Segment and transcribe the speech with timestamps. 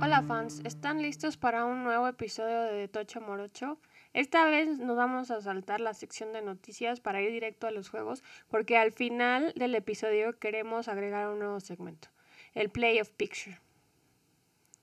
[0.00, 3.78] Hola fans, ¿están listos para un nuevo episodio de Tocho Morocho?
[4.18, 7.88] Esta vez nos vamos a saltar la sección de noticias para ir directo a los
[7.88, 12.08] juegos porque al final del episodio queremos agregar un nuevo segmento,
[12.52, 13.60] el Play of Picture.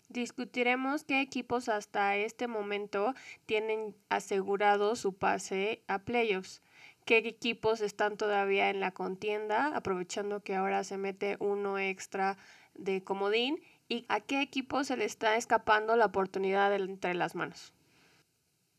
[0.07, 3.13] Discutiremos qué equipos hasta este momento
[3.45, 6.61] tienen asegurado su pase a playoffs,
[7.03, 12.37] qué equipos están todavía en la contienda, aprovechando que ahora se mete uno extra
[12.73, 17.74] de comodín y a qué equipo se le está escapando la oportunidad entre las manos.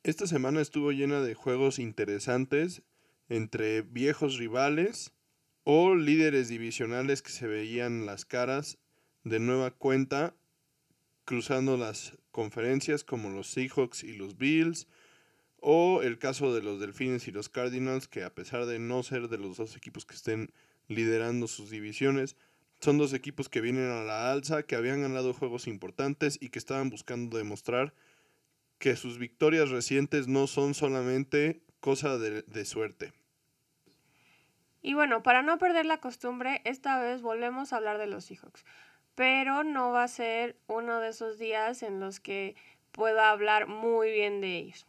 [0.07, 2.83] Esta semana estuvo llena de juegos interesantes
[3.29, 5.13] entre viejos rivales
[5.65, 8.79] o líderes divisionales que se veían las caras
[9.25, 10.37] de nueva cuenta
[11.25, 14.87] cruzando las conferencias como los Seahawks y los Bills
[15.59, 19.27] o el caso de los Delfines y los Cardinals que a pesar de no ser
[19.27, 20.53] de los dos equipos que estén
[20.87, 22.37] liderando sus divisiones,
[22.81, 26.61] son dos equipos que vienen a la alza, que habían ganado juegos importantes y que
[26.61, 27.93] estaban buscando demostrar
[28.79, 33.13] que sus victorias recientes no son solamente cosa de, suerte.
[34.83, 38.65] Y bueno, para no perder la costumbre, esta vez volvemos a hablar de los Seahawks.
[39.15, 42.55] Pero no va a ser uno de esos días en los que
[42.93, 44.87] pueda hablar muy bien de ellos.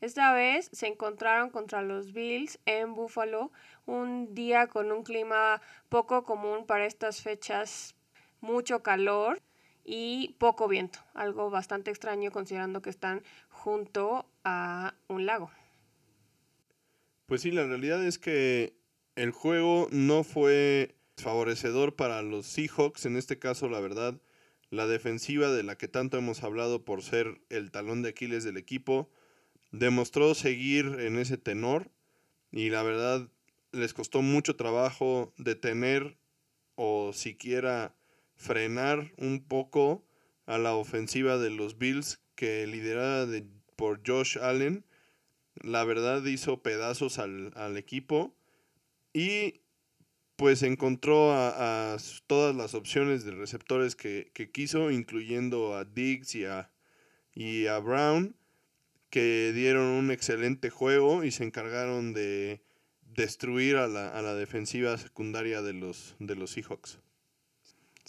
[0.00, 3.52] Esta vez se encontraron contra los Bills en Buffalo,
[3.86, 7.94] un día con un clima poco común para estas fechas,
[8.40, 9.40] mucho calor
[9.84, 15.50] y poco viento, algo bastante extraño considerando que están junto a un lago.
[17.26, 18.74] Pues sí, la realidad es que
[19.16, 24.20] el juego no fue favorecedor para los Seahawks, en este caso la verdad,
[24.70, 28.56] la defensiva de la que tanto hemos hablado por ser el talón de Aquiles del
[28.56, 29.10] equipo,
[29.70, 31.90] demostró seguir en ese tenor
[32.50, 33.28] y la verdad
[33.72, 36.18] les costó mucho trabajo detener
[36.74, 37.94] o siquiera
[38.42, 40.04] frenar un poco
[40.46, 43.26] a la ofensiva de los Bills que liderada
[43.76, 44.84] por Josh Allen.
[45.54, 48.34] La verdad hizo pedazos al, equipo
[49.12, 49.60] y
[50.36, 56.72] pues encontró a, todas las opciones de receptores que, quiso, incluyendo a Diggs y a,
[57.34, 58.34] y a Brown
[59.08, 62.62] que dieron un excelente juego y se encargaron de
[63.02, 66.98] destruir a la, a la defensiva secundaria de los, de los Seahawks.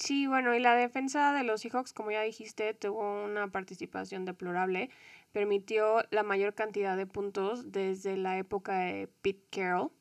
[0.03, 4.89] Sí, bueno, y la defensa de los Seahawks, como ya dijiste, tuvo una participación deplorable.
[5.31, 9.91] Permitió la mayor cantidad de puntos desde la época de Pete Carroll.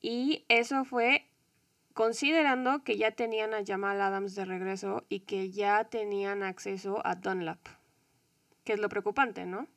[0.00, 1.26] Y eso fue
[1.92, 7.14] considerando que ya tenían a Jamal Adams de regreso y que ya tenían acceso a
[7.14, 7.58] Dunlap.
[8.64, 9.68] Que es lo preocupante, ¿no?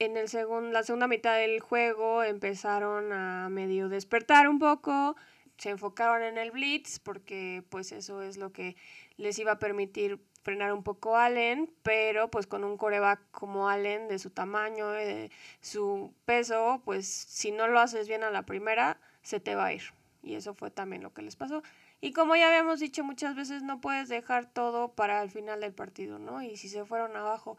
[0.00, 0.28] en el
[0.72, 5.14] la segunda mitad del juego empezaron a medio despertar un poco,
[5.60, 8.76] se enfocaron en el blitz porque pues eso es lo que
[9.18, 13.68] les iba a permitir frenar un poco a Allen, pero pues con un coreback como
[13.68, 18.46] Allen de su tamaño, de su peso, pues si no lo haces bien a la
[18.46, 19.82] primera, se te va a ir.
[20.22, 21.62] Y eso fue también lo que les pasó.
[22.00, 25.74] Y como ya habíamos dicho muchas veces, no puedes dejar todo para el final del
[25.74, 26.42] partido, ¿no?
[26.42, 27.58] Y si se fueron abajo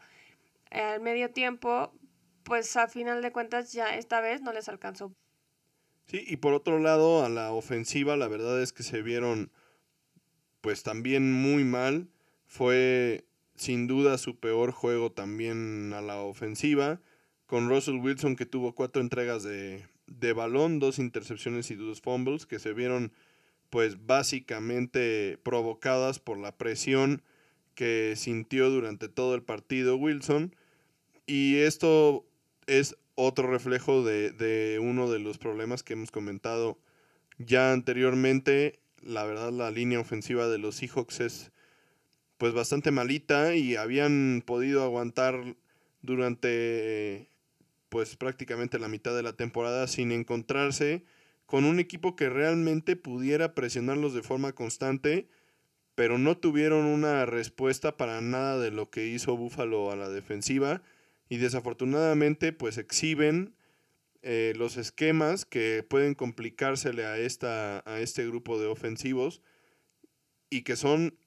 [0.72, 1.92] al medio tiempo,
[2.42, 5.12] pues a final de cuentas ya esta vez no les alcanzó.
[6.06, 9.50] Sí, y por otro lado, a la ofensiva, la verdad es que se vieron
[10.60, 12.08] pues también muy mal.
[12.46, 13.24] Fue
[13.54, 17.00] sin duda su peor juego también a la ofensiva,
[17.46, 22.46] con Russell Wilson que tuvo cuatro entregas de, de balón, dos intercepciones y dos fumbles,
[22.46, 23.12] que se vieron
[23.70, 27.22] pues básicamente provocadas por la presión
[27.74, 30.54] que sintió durante todo el partido Wilson.
[31.26, 32.26] Y esto
[32.66, 36.78] es otro reflejo de, uno de los problemas que hemos comentado
[37.38, 38.80] ya anteriormente.
[39.02, 41.52] La verdad, la línea ofensiva de los Seahawks es
[42.38, 45.56] pues bastante malita y habían podido aguantar
[46.00, 47.30] durante
[47.88, 51.04] pues prácticamente la mitad de la temporada sin encontrarse
[51.46, 55.28] con un equipo que realmente pudiera presionarlos de forma constante,
[55.94, 60.82] pero no tuvieron una respuesta para nada de lo que hizo Buffalo a la defensiva
[61.32, 63.54] y desafortunadamente pues exhiben
[64.20, 69.40] eh, los esquemas que pueden complicársele a, esta, a este grupo de ofensivos
[70.50, 71.18] y que son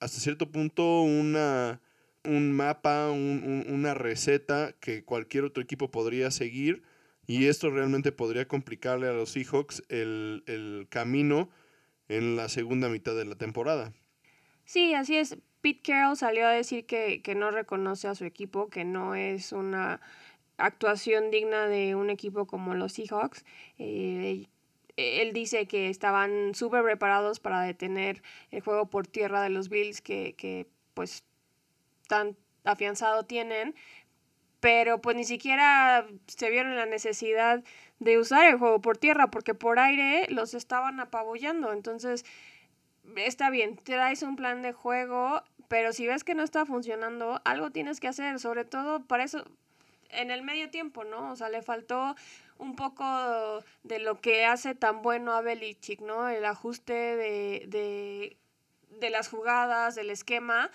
[0.00, 1.82] hasta cierto punto una,
[2.24, 6.82] un mapa, una receta que cualquier otro equipo podría seguir
[7.26, 11.50] y esto realmente podría complicarle a los Seahawks el, el camino
[12.08, 13.92] en la segunda mitad de la temporada.
[14.64, 15.36] Sí, así es.
[15.66, 19.50] Pete Carroll salió a decir que, que no reconoce a su equipo, que no es
[19.50, 20.00] una
[20.58, 23.44] actuación digna de un equipo como los Seahawks.
[23.80, 24.46] Eh,
[24.94, 28.22] él dice que estaban súper preparados para detener
[28.52, 31.24] el juego por tierra de los Bills que, que pues
[32.06, 33.74] tan afianzado tienen,
[34.60, 37.64] pero pues ni siquiera se vieron la necesidad
[37.98, 41.72] de usar el juego por tierra porque por aire los estaban apabullando.
[41.72, 42.24] Entonces,
[43.16, 47.70] está bien, traes un plan de juego, pero si ves que no está funcionando, algo
[47.70, 49.44] tienes que hacer, sobre todo para eso
[50.10, 51.30] en el medio tiempo, ¿no?
[51.30, 52.16] O sea, le faltó
[52.58, 53.04] un poco
[53.82, 56.28] de lo que hace tan bueno a Belichick, ¿no?
[56.28, 58.36] El ajuste de, de,
[58.98, 60.70] de las jugadas, del esquema,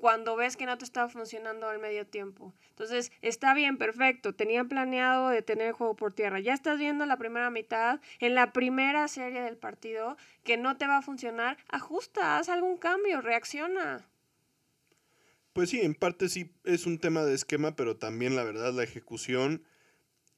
[0.00, 2.54] cuando ves que no te está funcionando al medio tiempo.
[2.70, 4.34] Entonces, está bien, perfecto.
[4.34, 6.40] Tenían planeado de tener el juego por tierra.
[6.40, 10.86] Ya estás viendo la primera mitad, en la primera serie del partido, que no te
[10.86, 11.58] va a funcionar.
[11.68, 14.08] Ajusta, haz algún cambio, reacciona.
[15.52, 18.84] Pues sí, en parte sí es un tema de esquema, pero también la verdad la
[18.84, 19.64] ejecución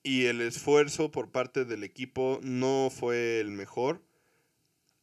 [0.03, 4.03] y el esfuerzo por parte del equipo no fue el mejor.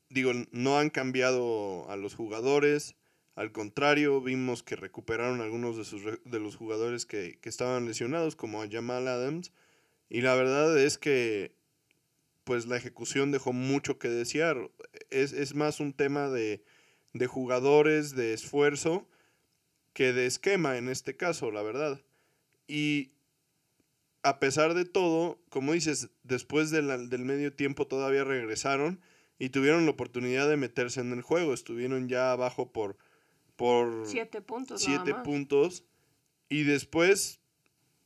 [0.10, 2.98] Digo, no han cambiado a los jugadores,
[3.39, 8.62] al contrario, vimos que recuperaron algunos de, sus, de los jugadores que, estaban lesionados, como
[8.62, 9.53] a Jamal Adams.
[10.09, 11.56] Y la verdad es que
[12.44, 14.69] pues la ejecución dejó mucho que desear.
[15.09, 16.65] Es, más un tema de,
[17.13, 19.07] de, jugadores, de esfuerzo,
[19.94, 22.01] que de esquema en este caso, la verdad.
[22.68, 23.13] Y
[24.21, 29.00] a pesar de todo, como dices, después del medio tiempo todavía regresaron
[29.38, 31.53] y tuvieron la oportunidad de meterse en el juego.
[31.53, 32.97] Estuvieron ya abajo por
[33.60, 34.82] por siete puntos.
[34.82, 35.84] Siete puntos.
[36.48, 37.42] Y después.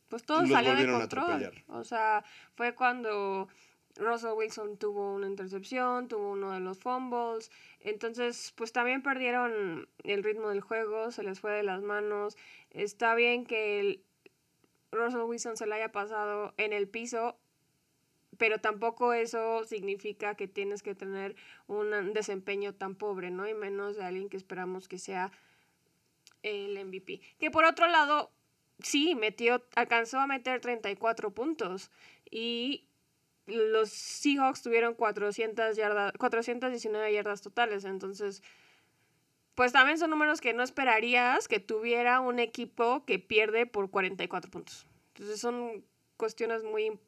[0.10, 1.64] Pues todo salió de control.
[1.68, 3.48] O sea, fue cuando
[3.96, 7.52] Russell Wilson tuvo una intercepción, tuvo uno de los fumbles.
[7.80, 12.36] Entonces, pues también perdieron el ritmo del juego, se les fue de las manos.
[12.72, 14.04] Está bien que el
[14.92, 17.38] Russell Wilson se le haya pasado en el piso,
[18.44, 21.34] pero tampoco eso significa que tienes que tener
[21.68, 23.48] un desempeño tan pobre, ¿no?
[23.48, 25.32] Y menos de alguien que esperamos que sea
[26.42, 27.22] el MVP.
[27.40, 28.34] Que por otro lado,
[28.80, 31.90] sí, metió, alcanzó a meter 34 puntos
[32.30, 32.86] y
[33.46, 38.44] los Seahawks tuvieron 400 yardas, 419 yardas totales, entonces
[39.56, 44.52] pues también son números que no esperarías que tuviera un equipo que pierde por 44
[44.52, 44.86] puntos.
[45.14, 45.86] Entonces son
[46.18, 47.00] cuestiones muy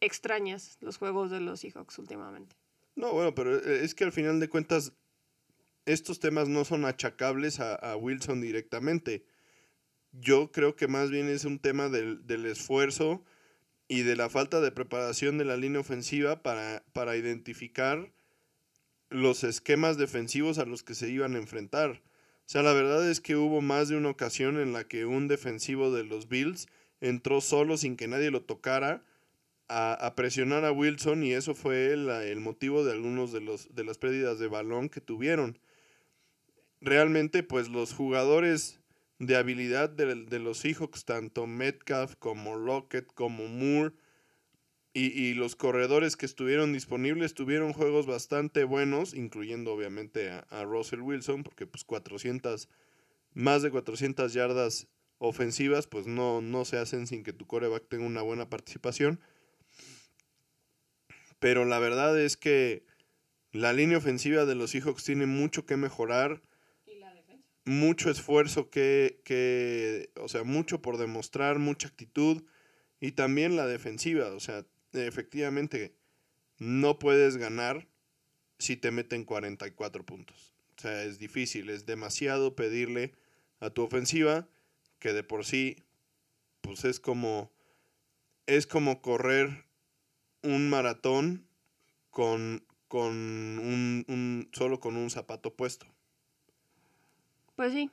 [0.00, 2.56] extrañas los juegos de los Seahawks últimamente.
[2.94, 4.92] No, bueno, pero eh, es que al final de cuentas
[5.84, 9.24] estos temas no son achacables a, Wilson directamente.
[10.12, 13.22] Yo creo que más bien es un tema del, del, esfuerzo
[13.86, 18.12] y de la falta de preparación de la línea ofensiva para, para identificar
[19.10, 22.02] los esquemas defensivos a los que se iban a enfrentar.
[22.46, 25.28] O sea, la verdad es que hubo más de una ocasión en la que un
[25.28, 26.66] defensivo de los Bills
[27.00, 29.04] entró solo sin que nadie lo tocara
[29.68, 33.98] a, presionar a Wilson y eso fue el, motivo de algunos de, los, de las
[33.98, 35.58] pérdidas de balón que tuvieron.
[36.80, 38.80] Realmente, pues los jugadores
[39.18, 43.94] de habilidad de, los Seahawks, tanto Metcalf como Lockett como Moore,
[44.98, 51.02] y, los corredores que estuvieron disponibles tuvieron juegos bastante buenos, incluyendo obviamente a, a, Russell
[51.02, 52.70] Wilson, porque pues 400,
[53.34, 58.06] más de 400 yardas ofensivas, pues no, no se hacen sin que tu coreback tenga
[58.06, 59.20] una buena participación.
[61.38, 62.84] Pero la verdad es que
[63.52, 66.42] la línea ofensiva de los Seahawks tiene mucho que mejorar.
[66.84, 67.48] ¿Y la defensa?
[67.64, 72.44] Mucho esfuerzo que, que, o sea, mucho por demostrar, mucha actitud.
[73.00, 75.94] Y también la defensiva, o sea, efectivamente
[76.58, 77.86] no puedes ganar
[78.58, 80.54] si te meten 44 puntos.
[80.76, 83.12] O sea, es difícil, es demasiado pedirle
[83.60, 84.48] a tu ofensiva
[84.98, 85.84] que de por sí,
[86.60, 87.52] pues es como,
[88.46, 89.65] es como correr
[90.46, 91.46] un maratón
[92.10, 95.86] con, con un, solo con un zapato puesto.
[97.56, 97.90] Pues sí,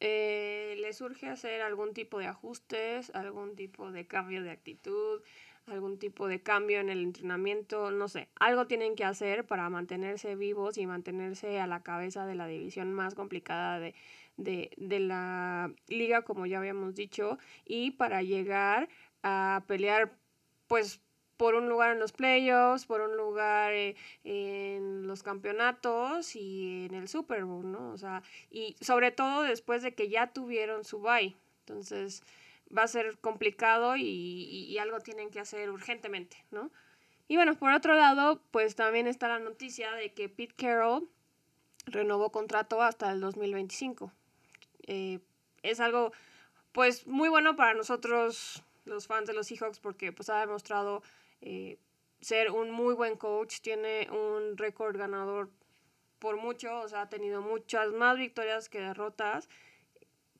[0.00, 5.20] eh, le surge hacer algún tipo de ajustes, algún tipo de cambio de actitud,
[5.66, 10.34] algún tipo de cambio en el entrenamiento, no sé, algo tienen que hacer para mantenerse
[10.36, 13.94] vivos y mantenerse a la cabeza de la división más complicada de,
[14.36, 18.88] de, de la liga, como ya habíamos dicho, y para llegar
[19.22, 20.16] a pelear,
[20.66, 21.00] pues
[21.40, 26.94] por un lugar en los playoffs, por un lugar eh, en los campeonatos y en
[26.94, 27.92] el Super Bowl, ¿no?
[27.92, 31.34] O sea, y sobre todo después de que ya tuvieron su bye.
[31.60, 32.22] Entonces
[32.76, 36.70] va a ser complicado y, algo tienen que hacer urgentemente, ¿no?
[37.26, 41.08] Y bueno, por otro lado, pues también está la noticia de que Pete Carroll
[41.86, 44.12] renovó contrato hasta el 2025.
[44.88, 45.20] Eh,
[45.62, 46.12] es algo,
[46.72, 51.02] pues, muy bueno para nosotros, los fans de los Seahawks, porque pues ha demostrado
[51.40, 51.78] eh,
[52.20, 55.50] ser un muy buen coach, tiene un récord ganador
[56.18, 59.48] por mucho, o sea, ha tenido muchas más victorias que derrotas.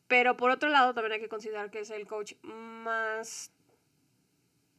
[0.07, 3.53] Pero por otro lado, también hay que considerar que es el coach más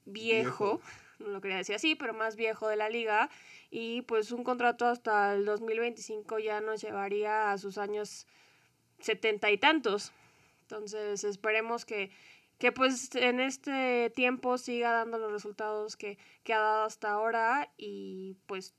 [0.05, 0.81] viejo,
[1.19, 3.29] no lo quería decir así, pero más viejo de la liga.
[3.69, 8.27] Y pues un contrato hasta el 2025 ya nos llevaría a sus años
[8.99, 10.11] setenta y tantos.
[10.63, 12.11] Entonces esperemos que,
[12.61, 17.73] que pues en este tiempo siga dando los resultados que, que ha dado hasta ahora
[17.75, 18.75] y pues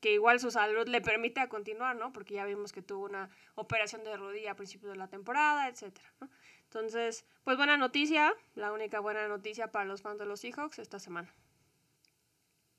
[0.00, 2.12] que igual su salud le permite continuar, ¿no?
[2.12, 6.06] Porque ya vimos que tuvo una operación de rodilla a principios de la temporada, etcétera,
[6.20, 6.30] ¿no?
[6.62, 11.00] Entonces, pues buena noticia, la única buena noticia para los fans de los Seahawks esta
[11.00, 11.34] semana.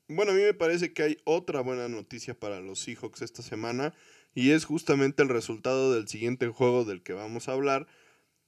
[0.08, 3.92] Bueno, a mí me parece que hay otra buena noticia para los Seahawks esta semana
[4.32, 7.86] y es justamente el resultado del siguiente juego del que vamos a hablar,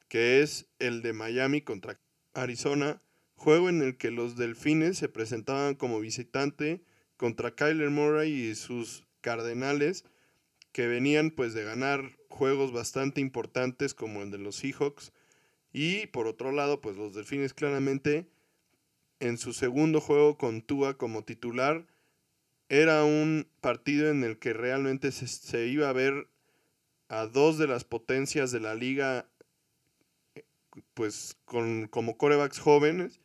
[0.08, 2.00] que es el de Miami contra
[2.34, 3.02] Arizona,
[3.34, 6.82] juego en el que los Delfines se presentaban como visitante
[7.16, 10.04] contra Kyler Murray y sus Cardenales,
[10.72, 15.12] que venían pues de ganar juegos bastante importantes como el de los Seahawks.
[15.72, 18.28] Y por otro lado, pues los Delfines claramente
[19.20, 21.86] en su segundo juego con Tua como titular,
[22.68, 26.28] era un partido en el que realmente se, se iba a ver
[27.08, 29.28] a dos de las potencias de la liga
[30.94, 33.20] pues con, como corebacks jóvenes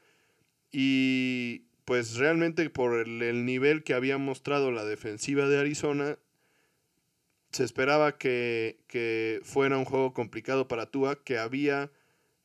[0.72, 6.18] y pues realmente por el, nivel que había mostrado la defensiva de Arizona,
[7.52, 11.92] se esperaba que, que, fuera un juego complicado para Tua, que había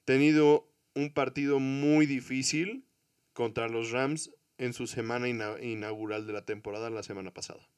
[0.05, 2.85] tenido un partido muy difícil
[3.33, 7.69] contra los Rams en su semana inaugural de la temporada la semana pasada.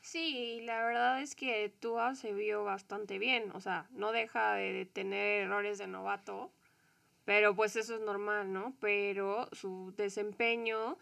[0.00, 4.86] Sí, la verdad es que Tua se vio bastante bien, o sea, no deja de
[4.86, 6.50] tener errores de novato,
[7.28, 8.74] pero pues eso es normal, ¿no?
[8.80, 10.96] Pero su desempeño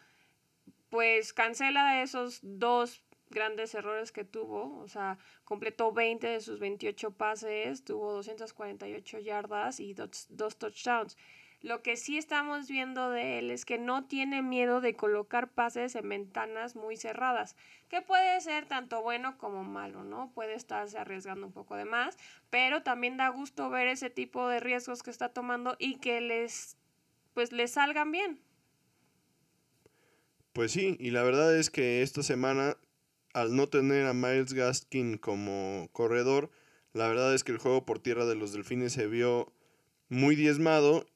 [0.88, 7.12] pues cancela esos dos grandes errores que tuvo, o sea, completó 20 de sus 28
[7.12, 11.16] pases, tuvo 248 yardas y dos, dos, touchdowns.
[11.62, 15.94] Lo que sí estamos viendo de él es que no tiene miedo de colocar pases
[15.96, 17.56] en ventanas muy cerradas,
[17.88, 20.30] que puede ser tanto bueno como malo, ¿no?
[20.34, 22.18] Puede estarse arriesgando un poco de más,
[22.50, 26.76] pero también da gusto ver ese tipo de riesgos que está tomando y que les
[27.32, 28.40] pues les salgan bien.
[30.52, 32.78] Pues sí, y la verdad es que esta semana,
[33.34, 36.50] al no tener a Miles Gaskin como corredor,
[36.94, 39.52] la verdad es que el juego por tierra de los Delfines se vio
[40.08, 41.06] muy diezmado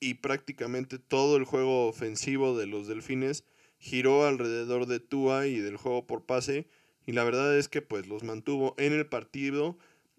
[0.00, 3.44] y prácticamente todo el juego ofensivo de los Delfines
[3.78, 6.68] giró alrededor de Tua y del juego por pase
[7.06, 9.78] y la verdad es que pues los mantuvo en el partido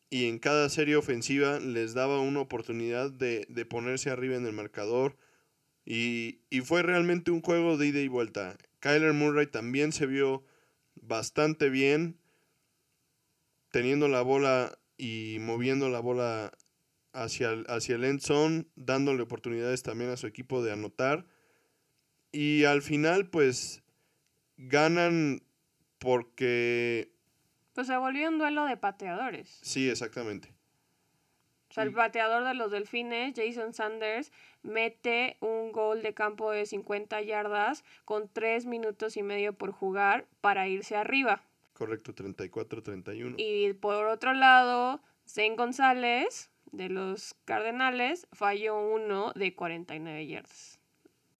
[0.10, 4.54] y en cada serie ofensiva les daba una oportunidad de, de ponerse arriba en el
[4.54, 5.18] marcador
[5.86, 8.58] y, y, fue realmente un juego de ida y vuelta.
[8.82, 10.44] Kyler Murray también se vio
[10.96, 12.20] bastante bien
[13.72, 16.52] teniendo la bola y moviendo la bola
[17.14, 21.26] hacia el, hacia el end zone, dándole oportunidades también a su equipo de anotar.
[22.32, 23.84] Y al final, pues,
[24.58, 25.42] ganan
[26.00, 27.12] porque...
[27.74, 29.60] Pues se volvió un duelo de pateadores.
[29.62, 30.54] Sí, exactamente.
[31.70, 34.32] O sea, el pateador de los Delfines, Jason Sanders,
[34.64, 40.28] mete un gol de campo de 50 yardas con 3 minutos y medio por jugar
[40.42, 41.44] para irse arriba.
[41.74, 43.36] Correcto, 34-31.
[43.38, 50.80] Y por otro lado, Zane González, de los Cardenales, falló uno de 49 yardas.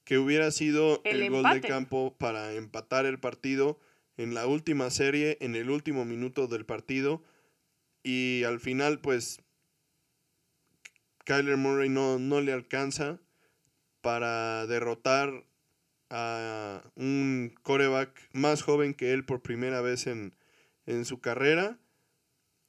[0.04, 3.80] Que hubiera sido el, gol de campo para empatar el partido
[4.16, 7.24] en la última serie, en el último minuto del partido.
[8.04, 9.42] Y al final, pues
[11.26, 13.20] Kyler Murray no, no le alcanza
[14.02, 15.44] para derrotar
[16.10, 20.34] a un coreback más joven que él por primera vez en,
[21.04, 21.78] su carrera.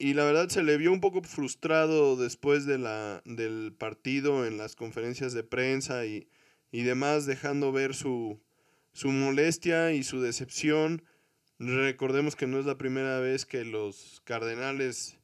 [0.01, 4.57] Y la verdad se le vio un poco frustrado después de la, del partido en
[4.57, 6.29] las conferencias de prensa y,
[6.71, 8.41] y demás, dejando ver su,
[8.93, 11.03] su molestia y su decepción.
[11.59, 15.19] Recordemos que no es la primera vez que los Cardenales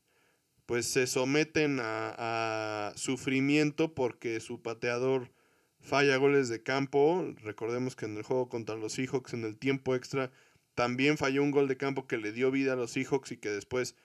[0.65, 5.31] pues se someten a, sufrimiento porque su pateador
[5.79, 7.33] falla goles de campo.
[7.43, 10.31] Recordemos que en el juego contra los Seahawks en el tiempo extra
[10.73, 13.49] también falló un gol de campo que le dio vida a los Seahawks y que
[13.49, 13.95] después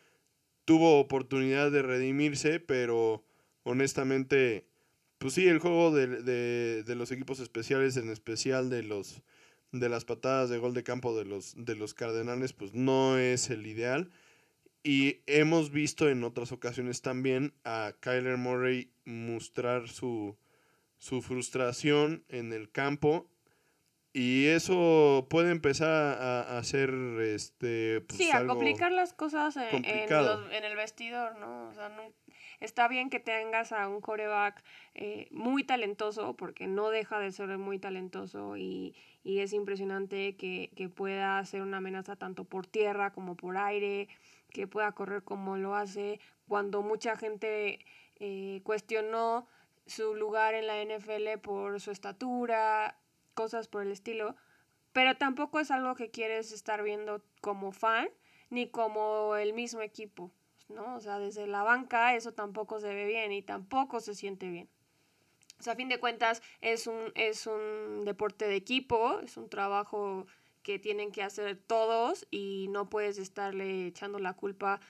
[0.71, 3.25] tuvo oportunidad de redimirse, pero
[3.65, 4.69] honestamente,
[5.19, 9.21] pues sí, el juego de, de, de los equipos especiales, en especial de los,
[9.73, 13.50] de las patadas de gol de campo de los, de los Cardenales, pues no es
[13.50, 14.12] el ideal.
[14.85, 20.37] Y hemos visto en otras ocasiones también a Kyler Murray mostrar su,
[20.99, 23.29] su frustración en el campo.
[24.12, 26.90] Y eso puede empezar a, hacer
[27.21, 28.00] este.
[28.00, 31.69] Pues, sí, a complicar las cosas en, en, el vestidor, ¿no?
[31.69, 32.02] O sea, no,
[32.59, 34.64] está bien que tengas a un coreback
[34.95, 40.73] eh, muy talentoso, porque no deja de ser muy talentoso y, y es impresionante que,
[40.75, 44.09] que, pueda hacer una amenaza tanto por tierra como por aire,
[44.50, 47.79] que pueda correr como lo hace, cuando mucha gente
[48.17, 49.47] eh, cuestionó
[49.87, 53.00] su lugar en la NFL por su estatura,
[53.40, 54.37] cosas por el estilo,
[54.92, 58.11] pero tampoco es algo que quieres estar viendo como fan
[58.50, 60.30] ni como el mismo equipo,
[60.68, 60.97] ¿no?
[60.97, 64.68] O sea, desde la banca eso tampoco se ve bien y tampoco se siente bien.
[65.59, 69.49] O sea, a fin de cuentas es un, es un deporte de equipo, es un
[69.49, 70.26] trabajo
[70.62, 74.80] que tienen que hacer todos y no puedes estarle echando la culpa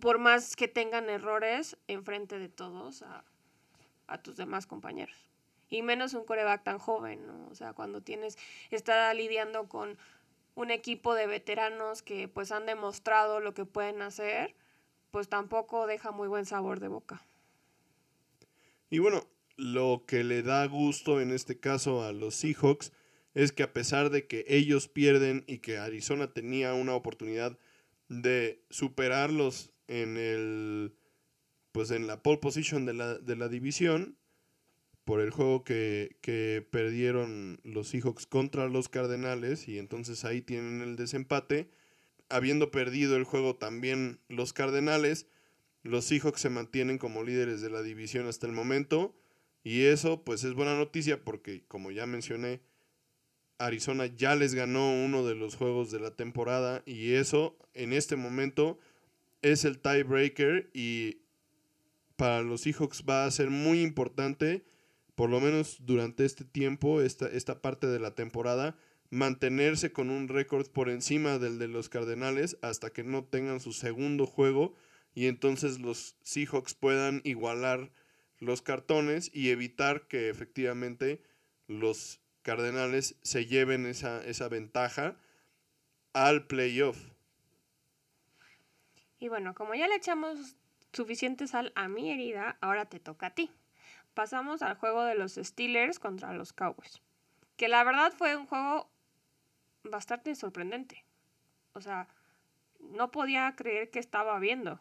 [0.00, 3.24] por más que tengan errores enfrente de todos a,
[4.06, 5.29] a tus demás compañeros.
[5.70, 7.48] Y menos un coreback tan joven, ¿no?
[7.48, 8.36] O sea, cuando tienes,
[8.70, 9.96] está lidiando con
[10.54, 14.54] un equipo de veteranos que pues han demostrado lo que pueden hacer,
[15.10, 17.24] pues tampoco deja muy buen sabor de boca.
[18.90, 22.92] Y bueno, lo que le da gusto en este caso a los Seahawks
[23.34, 27.56] es que a pesar de que ellos pierden y que Arizona tenía una oportunidad
[28.08, 30.94] de superarlos en el
[31.72, 34.16] pues en la pole position de la, de la división
[35.10, 40.82] por el juego que, que, perdieron los Seahawks contra los Cardenales y entonces ahí tienen
[40.82, 41.68] el desempate.
[42.28, 45.26] Habiendo perdido el juego también los Cardenales,
[45.82, 49.12] los Seahawks se mantienen como líderes de la división hasta el momento
[49.64, 52.60] y eso pues es buena noticia porque como ya mencioné,
[53.58, 58.14] Arizona ya les ganó uno de los juegos de la temporada y eso en este
[58.14, 58.78] momento
[59.42, 61.22] es el tiebreaker y
[62.14, 64.62] para los Seahawks va a ser muy importante,
[65.20, 68.78] por lo menos durante este tiempo, esta, esta parte de la temporada,
[69.10, 73.74] mantenerse con un récord por encima del de los Cardenales hasta que no tengan su
[73.74, 74.74] segundo juego
[75.12, 77.90] y entonces los Seahawks puedan igualar
[78.38, 81.22] los cartones y evitar que efectivamente
[81.66, 85.18] los Cardenales se lleven esa, esa ventaja
[86.14, 86.96] al playoff.
[89.18, 90.56] Y bueno, como ya le echamos
[90.94, 93.50] suficiente sal a mi herida, ahora te toca a ti.
[94.14, 97.00] Pasamos al juego de los Steelers contra los Cowboys.
[97.56, 98.90] Que la verdad fue un juego
[99.84, 101.04] bastante sorprendente.
[101.72, 102.08] O sea,
[102.80, 104.80] no podía creer que estaba viendo.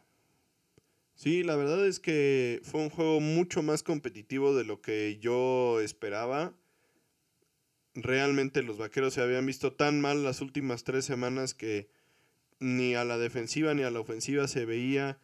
[1.16, 5.82] Sí, la verdad es que fue un juego mucho más competitivo de lo que yo
[5.82, 6.54] esperaba.
[7.94, 11.90] Realmente los vaqueros se habían visto tan mal las últimas tres semanas que
[12.60, 15.20] ni a la defensiva ni a la ofensiva se veía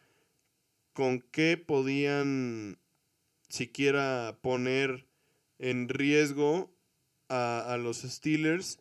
[0.92, 2.78] con qué podían
[3.48, 5.06] siquiera poner
[5.58, 6.72] en riesgo
[7.28, 8.78] a, los Steelers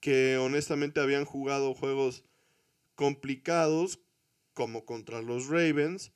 [0.00, 2.24] que honestamente habían jugado juegos
[2.94, 4.00] complicados
[4.54, 6.12] como contra los Ravens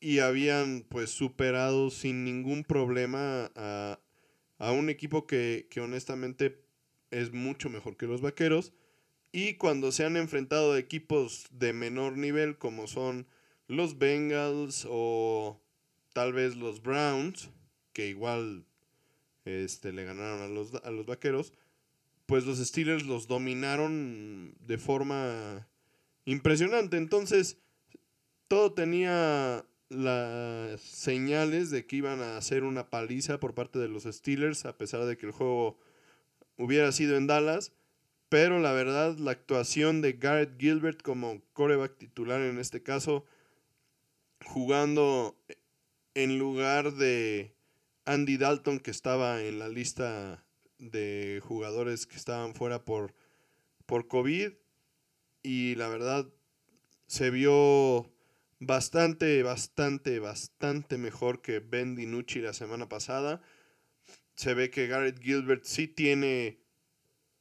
[0.00, 4.00] y habían pues superado sin ningún problema a,
[4.58, 6.62] a un equipo que, que, honestamente
[7.10, 8.72] es mucho mejor que los Vaqueros.
[9.32, 13.26] Y cuando se han enfrentado a equipos de menor nivel como son
[13.68, 15.60] los Bengals o
[16.12, 17.50] tal vez los Browns,
[17.92, 18.64] que igual
[19.44, 21.52] este, le ganaron a los, a los Vaqueros,
[22.26, 25.66] pues los Steelers los dominaron de forma
[26.24, 26.96] impresionante.
[26.96, 27.58] Entonces,
[28.48, 34.04] todo tenía las señales de que iban a hacer una paliza por parte de los
[34.04, 35.78] Steelers, a pesar de que el juego
[36.56, 37.72] hubiera sido en Dallas.
[38.28, 43.24] Pero la verdad, la actuación de Garrett Gilbert como coreback titular en este caso
[44.44, 45.36] jugando
[46.14, 47.54] en lugar de
[48.04, 50.44] Andy Dalton que estaba en la lista
[50.78, 53.14] de jugadores que estaban fuera por,
[53.86, 54.52] por COVID
[55.42, 56.28] y la verdad
[57.06, 58.10] se vio
[58.58, 63.42] bastante, bastante, bastante mejor que Ben DiNucci la semana pasada.
[64.34, 66.60] Se ve que Garrett Gilbert sí tiene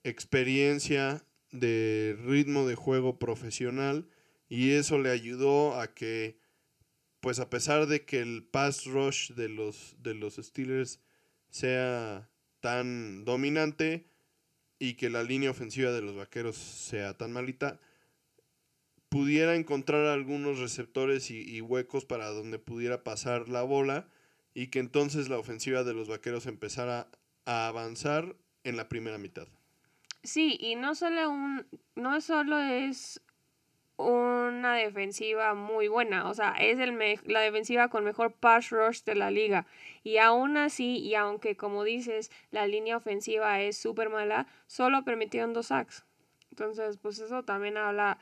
[0.03, 4.09] experiencia de ritmo de juego profesional
[4.47, 6.39] y eso le ayudó a que
[7.21, 10.99] pues a pesar de que el pass rush de los, de los Steelers
[11.49, 12.29] sea
[12.59, 14.07] tan dominante
[14.79, 17.79] y que la línea ofensiva de los Vaqueros sea tan malita,
[19.09, 24.07] pudiera encontrar algunos receptores y, huecos para donde pudiera pasar la bola
[24.53, 27.09] y que entonces la ofensiva de los Vaqueros empezara
[27.45, 29.47] a avanzar en la primera mitad.
[30.23, 33.21] Sí, y no solo un, no solo es
[33.99, 39.15] una defensiva muy buena, o sea, es el la defensiva con mejor pass rush de
[39.15, 39.67] la liga.
[40.03, 45.53] Y aún así, y aunque como dices, la línea ofensiva es súper mala, solo permitieron
[45.53, 46.05] dos sacks.
[46.51, 48.19] Entonces, pues eso también habla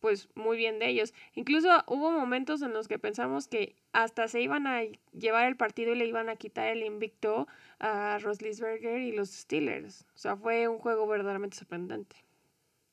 [0.00, 1.14] pues muy bien de ellos.
[1.34, 4.82] Incluso hubo momentos en los que pensamos que hasta se iban a
[5.12, 7.46] llevar el partido y le iban a quitar el invicto
[7.78, 10.04] a Roslisberger y los Steelers.
[10.16, 12.16] O sea, fue un juego verdaderamente sorprendente.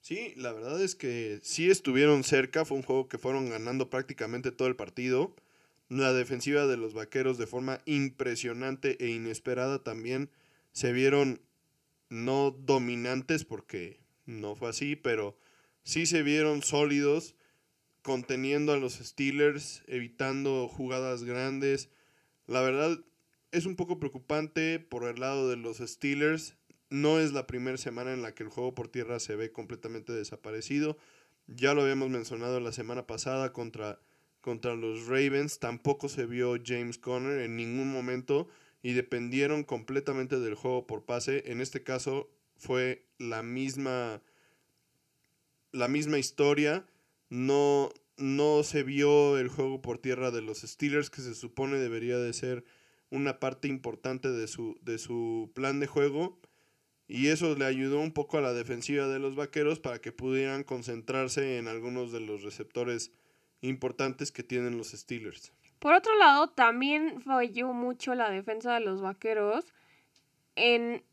[0.01, 4.51] Sí, la verdad es que sí estuvieron cerca, fue un juego que fueron ganando prácticamente
[4.51, 5.35] todo el partido.
[5.89, 10.29] La defensiva de los Vaqueros de forma impresionante e inesperada también
[10.71, 11.41] se vieron
[12.09, 15.37] no dominantes porque no fue así, pero
[15.83, 17.35] sí se vieron sólidos,
[18.01, 21.89] conteniendo a los Steelers, evitando jugadas grandes.
[22.47, 22.99] La verdad
[23.51, 26.55] es un poco preocupante por el lado de los Steelers.
[26.89, 30.13] No es la primera semana en la que el juego por tierra se ve completamente
[30.13, 30.97] desaparecido.
[31.47, 33.99] Ya lo habíamos mencionado la semana pasada contra,
[34.41, 35.59] contra los Ravens.
[35.59, 38.47] Tampoco se vio James Conner en ningún momento
[38.81, 41.43] y dependieron completamente del juego por pase.
[41.51, 44.21] En este caso fue la misma
[45.71, 46.85] la misma historia.
[47.29, 52.17] No, no se vio el juego por tierra de los Steelers, que se supone debería
[52.17, 52.63] de ser
[53.11, 56.39] una parte importante de su, de su plan de juego.
[57.09, 60.63] Y eso le ayudó un poco a la defensiva de los Vaqueros para que pudieran
[60.63, 63.11] concentrarse en algunos de los receptores
[63.61, 65.51] importantes que tienen los Steelers.
[65.79, 69.65] Por otro lado, también falló mucho la defensa de los Vaqueros
[70.55, 71.03] en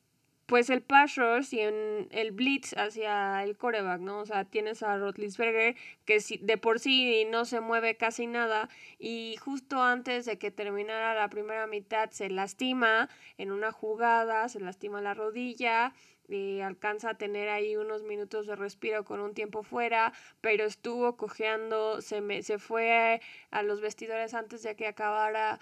[0.46, 4.20] pues el pass rush y en el blitz hacia el coreback, ¿no?
[4.20, 9.36] O sea, tienes a Rotlisberger que de por sí no se mueve casi nada y
[9.40, 15.00] justo antes de que terminara la primera mitad se lastima en una jugada, se lastima
[15.00, 15.92] la rodilla
[16.28, 21.16] y alcanza a tener ahí unos minutos de respiro con un tiempo fuera, pero estuvo
[21.16, 25.58] cojeando, se, me, se fue a los vestidores antes de que acabara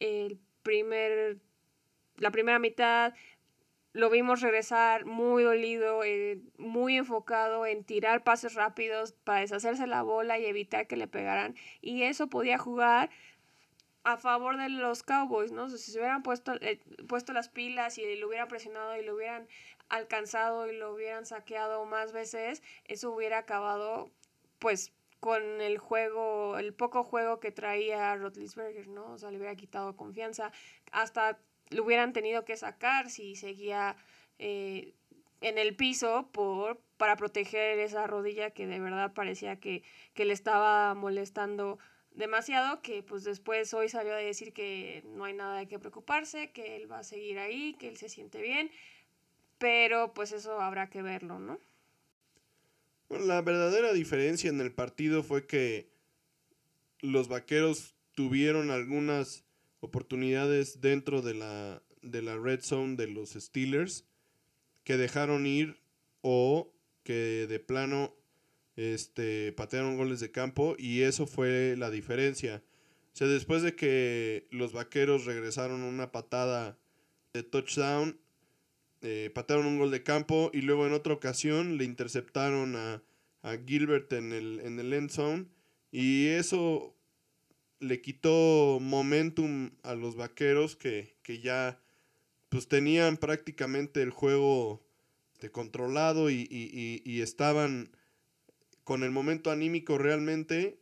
[0.00, 1.38] el primer
[2.18, 3.14] la primera mitad,
[3.94, 10.02] lo vimos regresar muy dolido, eh, muy enfocado en tirar pases rápidos para deshacerse la
[10.02, 11.54] bola y evitar que le pegaran.
[11.80, 13.10] Y eso podía jugar
[14.02, 15.70] a favor de los Cowboys, ¿no?
[15.70, 19.46] si se hubieran puesto, eh, puesto las pilas y lo hubieran presionado y lo hubieran
[19.88, 24.10] alcanzado y lo hubieran saqueado más veces, eso hubiera acabado,
[24.58, 29.12] pues, con el juego, el poco juego que traía Rotlisberger, ¿no?
[29.12, 30.52] O sea, le hubiera quitado confianza.
[30.92, 31.38] Hasta
[31.70, 33.96] lo hubieran tenido que sacar si seguía
[34.38, 34.92] eh,
[35.40, 39.82] en el piso por, para proteger esa rodilla que de verdad parecía que,
[40.14, 41.78] que le estaba molestando
[42.14, 46.50] demasiado, que pues después hoy salió a decir que no hay nada de qué preocuparse,
[46.52, 48.70] que él va a seguir ahí, que él se siente bien,
[49.58, 51.58] pero pues eso habrá que verlo, ¿no?
[53.10, 55.88] La verdadera diferencia en el partido fue que
[57.00, 59.44] los vaqueros tuvieron algunas
[59.84, 64.06] oportunidades dentro de la, de la red zone de los Steelers
[64.82, 65.80] que dejaron ir
[66.22, 68.14] o que de plano
[68.76, 72.62] este, patearon goles de campo y eso fue la diferencia.
[73.12, 76.78] O sea, después de que los vaqueros regresaron una patada
[77.32, 78.18] de touchdown,
[79.02, 83.02] eh, patearon un gol de campo y luego en otra ocasión le interceptaron a,
[83.42, 85.46] a Gilbert en el, en el end zone
[85.92, 86.96] y eso
[87.80, 91.80] le quitó momentum a los vaqueros que, ya
[92.48, 94.86] pues tenían prácticamente el juego
[95.40, 97.90] de controlado y, estaban
[98.84, 100.78] con el momento anímico realmente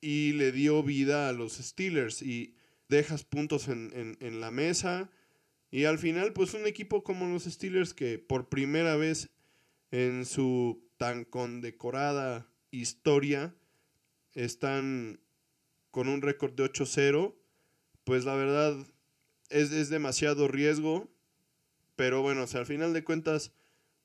[0.00, 2.54] y le dio vida a los Steelers y
[2.88, 5.10] dejas puntos en, en, la mesa
[5.70, 9.30] y al final pues un equipo como los Steelers que por primera vez
[9.90, 13.54] en su tan condecorada historia
[14.34, 15.20] están
[15.90, 17.34] con un récord de 8-0,
[18.04, 18.76] pues la verdad
[19.48, 21.08] es, demasiado riesgo.
[21.96, 23.52] Pero bueno, al final de cuentas,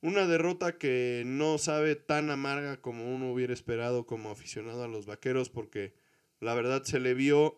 [0.01, 5.05] una derrota que no sabe tan amarga como uno hubiera esperado como aficionado a los
[5.05, 5.93] vaqueros, porque
[6.39, 7.57] la verdad se le vio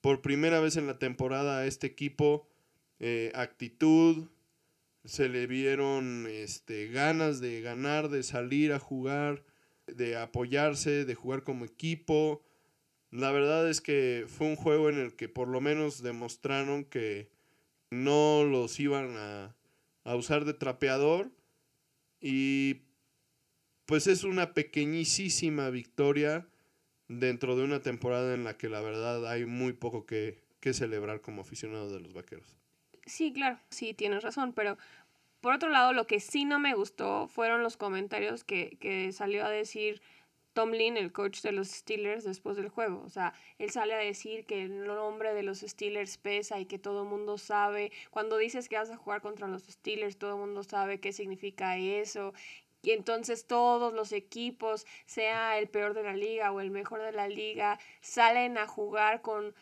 [0.00, 2.48] por primera vez en la temporada a este equipo
[3.00, 4.28] eh, actitud,
[5.04, 9.44] se le vieron este, ganas de ganar, de salir a jugar,
[9.86, 12.42] de apoyarse, de jugar como equipo.
[13.14, 17.30] La verdad es que fue un juego en el que por lo menos demostraron que
[17.88, 19.54] no los iban a,
[20.16, 21.30] usar de trapeador
[22.20, 22.82] y
[23.86, 26.48] pues es una pequeñísima victoria
[27.06, 31.20] dentro de una temporada en la que la verdad hay muy poco que, que celebrar
[31.20, 32.56] como aficionado de los vaqueros.
[33.06, 34.76] Sí, claro, sí, tienes razón, pero
[35.40, 39.44] Por otro lado, lo que sí no me gustó fueron los comentarios que, que salió
[39.44, 40.02] a decir
[40.54, 43.02] Tomlin, el coach de los Steelers, después del juego.
[43.04, 46.78] O sea, él sale a decir que el nombre de los Steelers pesa y que
[46.78, 47.92] todo el mundo sabe.
[48.10, 51.76] Cuando dices que vas a jugar contra los Steelers, todo el mundo sabe qué significa
[51.76, 52.32] eso.
[52.82, 57.12] Y entonces todos los equipos, sea el peor de la liga o el mejor de
[57.12, 59.54] la liga, salen a jugar con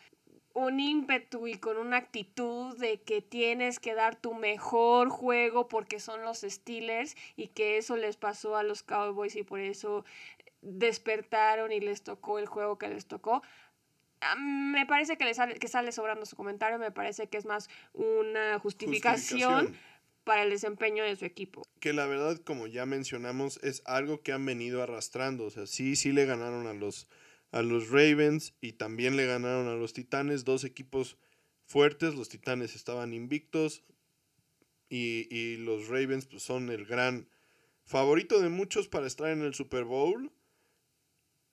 [0.53, 5.99] un ímpetu y con una actitud de que tienes que dar tu mejor juego porque
[5.99, 10.05] son los Steelers y que eso les pasó a los Cowboys y por eso
[10.63, 13.43] despertaron y les tocó el juego que les tocó.
[14.21, 17.45] Ah, me parece que, le sale, que sale sobrando su comentario, me parece que es
[17.45, 19.75] más una justificación,
[20.23, 21.63] para el desempeño de su equipo.
[21.79, 25.45] Que la verdad, como ya mencionamos, es algo que han venido arrastrando.
[25.45, 27.07] O sea, sí, sí le ganaron a los,
[27.51, 31.17] a los Ravens y también le ganaron a los Titanes, dos equipos
[31.65, 32.15] fuertes.
[32.15, 33.83] Los Titanes estaban invictos
[34.87, 37.27] y, y los Ravens pues, son el gran
[37.85, 40.31] favorito de muchos para estar en el Super Bowl.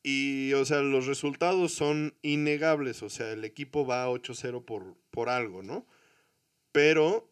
[0.03, 3.03] Y, o sea, los resultados son innegables.
[3.03, 5.87] O sea, el equipo va 8-0 por, por algo, ¿no?
[6.73, 7.31] Pero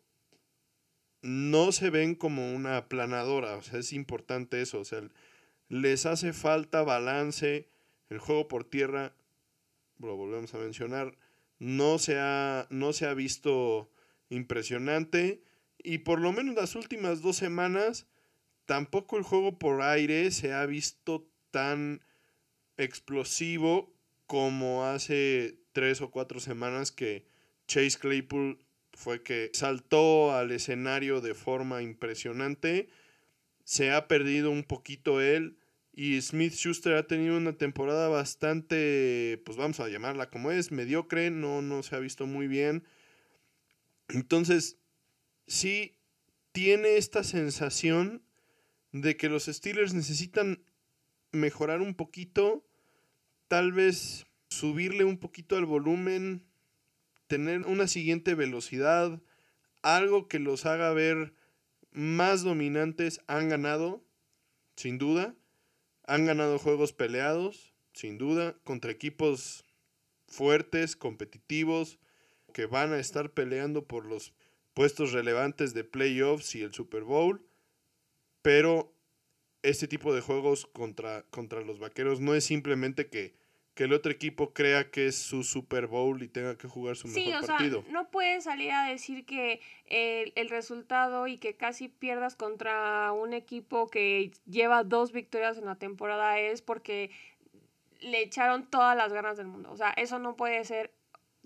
[1.23, 3.57] no se ven como una aplanadora.
[3.57, 4.81] O sea, es importante eso.
[4.81, 5.03] O sea,
[5.69, 7.69] les hace falta balance.
[8.11, 9.15] El juego por tierra,
[9.99, 11.19] lo volvemos a mencionar,
[11.59, 13.91] no se ha, no se ha visto
[14.31, 15.43] impresionante.
[15.79, 18.07] Y por lo menos las últimas dos semanas,
[18.65, 22.03] tampoco el juego por aire se ha visto tan
[22.79, 23.93] explosivo
[24.27, 27.27] como hace tres o cuatro semanas que
[27.67, 28.59] Chase Claypool
[28.93, 32.89] fue que saltó al escenario de forma impresionante.
[33.65, 35.59] Se ha perdido un poquito él.
[35.93, 41.31] Y Smith Schuster ha tenido una temporada bastante, pues vamos a llamarla como es, mediocre,
[41.31, 42.85] no, no se ha visto muy bien.
[44.09, 44.79] Entonces,
[45.49, 45.97] sí
[46.53, 48.23] tiene esta sensación
[48.93, 50.63] de que los Steelers necesitan
[51.33, 52.68] mejorar un poquito
[53.49, 56.45] tal vez subirle un poquito al volumen,
[57.27, 59.21] tener una siguiente velocidad,
[59.83, 61.35] algo que los haga ver
[61.91, 63.21] más dominantes.
[63.27, 64.05] Han ganado,
[64.77, 65.35] sin duda.
[66.07, 69.65] Han ganado juegos peleados, sin duda, contra equipos
[70.27, 71.99] fuertes, competitivos,
[72.55, 74.33] que van a estar peleando por los
[74.73, 77.47] puestos relevantes de playoffs y el Super Bowl.
[78.41, 78.95] Pero
[79.63, 83.35] este tipo de juegos contra, contra los vaqueros no es simplemente que,
[83.75, 87.09] que, el otro equipo crea que es su Super Bowl y tenga que jugar su
[87.09, 87.83] mejor partido.
[87.83, 93.13] Sea, no puedes salir a decir que el, el, resultado y que casi pierdas contra
[93.13, 97.11] un equipo que lleva dos victorias en la temporada es porque
[98.01, 99.71] le echaron todas las ganas del mundo.
[99.73, 100.93] O sea, eso no puede ser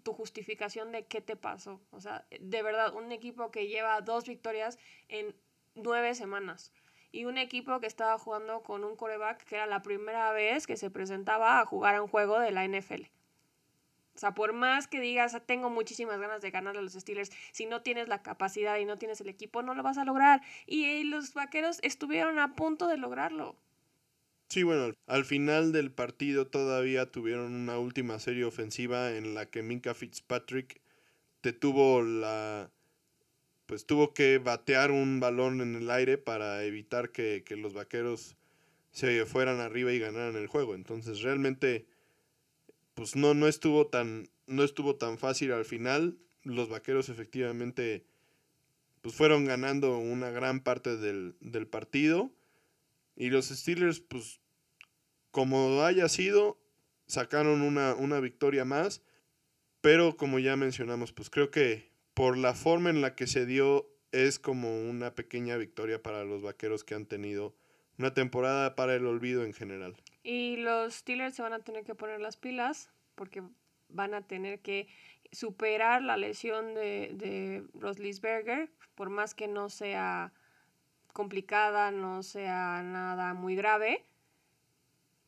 [0.03, 1.81] tu justificación de qué te pasó.
[1.91, 5.35] O sea, de verdad, un equipo que lleva dos victorias en
[5.75, 6.73] nueve semanas
[7.13, 10.77] y un equipo que estaba jugando con un coreback que era la primera vez que
[10.77, 13.03] se presentaba a jugar a un juego de la NFL.
[14.15, 17.67] O sea, por más que digas, tengo muchísimas ganas de ganar a los Steelers, si
[17.67, 20.43] no tienes la capacidad y no tienes el equipo, no lo vas a lograr.
[20.67, 23.57] Y los vaqueros estuvieron a punto de lograrlo.
[24.49, 29.63] Sí, bueno, al final del partido todavía tuvieron una última serie ofensiva en la que
[29.63, 30.83] Minka Fitzpatrick
[31.43, 32.71] detuvo la,
[33.73, 38.37] pues tuvo que batear un balón en el aire para evitar que, los vaqueros
[38.91, 40.75] se fueran arriba y ganaran el juego.
[40.75, 41.87] Entonces realmente
[42.93, 46.19] pues no, no estuvo tan no estuvo tan fácil al final.
[46.43, 48.05] Los vaqueros efectivamente
[49.01, 52.31] pues fueron ganando una gran parte del, del partido.
[53.17, 54.43] Y los Steelers, pues
[55.31, 56.59] como haya sido,
[57.07, 59.01] sacaron una, una victoria más.
[59.81, 63.89] Pero como ya mencionamos, pues creo que por la forma en la que se dio,
[64.13, 67.55] es como una pequeña victoria para los vaqueros que han tenido
[67.99, 69.97] una temporada para el olvido en general.
[70.23, 73.43] Y los Steelers se van a tener que poner las pilas porque
[73.89, 74.89] van a tener que
[75.31, 80.33] superar la lesión de, de Roslisberger, por más que no sea
[81.13, 84.05] complicada, no sea nada muy grave,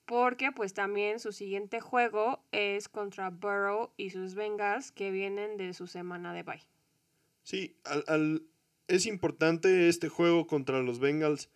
[0.06, 5.72] porque pues también su siguiente juego es contra Burrow y sus Bengals que vienen de
[5.74, 6.73] su semana de bye.
[7.44, 8.42] Sí, al,
[8.88, 11.50] es importante este juego contra los Bengals.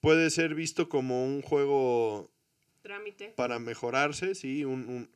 [0.00, 2.30] Puede ser visto como un juego
[2.82, 3.28] Trámite.
[3.30, 5.08] para mejorarse, sí, un,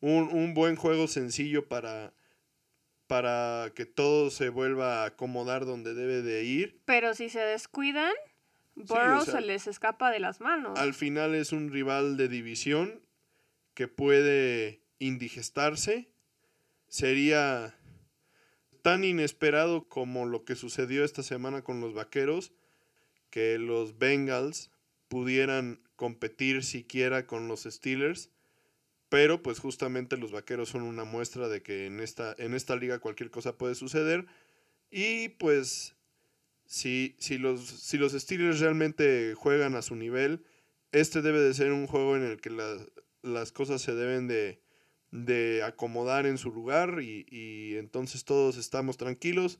[0.00, 2.12] buen juego sencillo para,
[3.06, 6.80] para que todo se vuelva a acomodar donde debe de ir.
[6.84, 8.12] Pero si se descuidan,
[8.76, 10.78] Burrow se les escapa de las manos.
[10.78, 13.00] Al final es un rival de división
[13.74, 16.08] que puede indigestarse.
[16.88, 17.74] Sería
[18.86, 22.52] tan inesperado como lo que sucedió esta semana con los Vaqueros,
[23.30, 24.70] que los Bengals
[25.08, 28.30] pudieran competir siquiera con los Steelers,
[29.08, 33.00] pero pues justamente los Vaqueros son una muestra de que en esta, en esta liga
[33.00, 34.24] cualquier cosa puede suceder.
[34.88, 35.96] Y pues
[36.64, 40.44] si, si, los, si los Steelers realmente juegan a su nivel,
[40.92, 42.50] este debe de ser un juego en el que
[43.22, 44.60] las cosas se deben de,
[45.24, 49.58] de acomodar en su lugar y, y, entonces todos estamos tranquilos,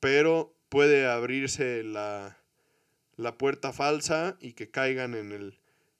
[0.00, 2.38] pero puede abrirse la,
[3.16, 5.58] la puerta falsa y que caigan en, el,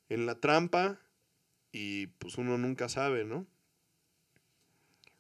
[0.09, 1.01] en la trampa
[1.73, 3.47] y pues uno nunca sabe, ¿no?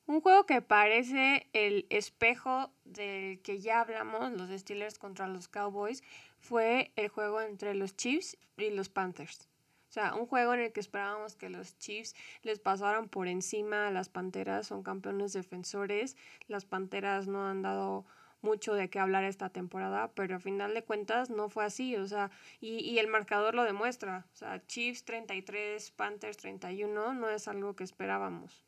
[0.06, 6.04] Un juego que parece el espejo del que ya hablamos, los Steelers contra los Cowboys,
[6.38, 9.48] fue el juego entre los Chiefs y los Panthers.
[9.96, 13.88] O sea, un juego en el que esperábamos que los Chiefs les pasaran por encima
[13.88, 18.04] a las Panteras, son campeones defensores, las Panteras no han dado
[18.42, 22.06] mucho de qué hablar esta temporada, pero a final de cuentas no fue así, o
[22.06, 22.30] sea,
[22.60, 27.74] y, y el marcador lo demuestra, o sea, Chiefs 33, Panthers 31, no es algo
[27.74, 28.66] que esperábamos,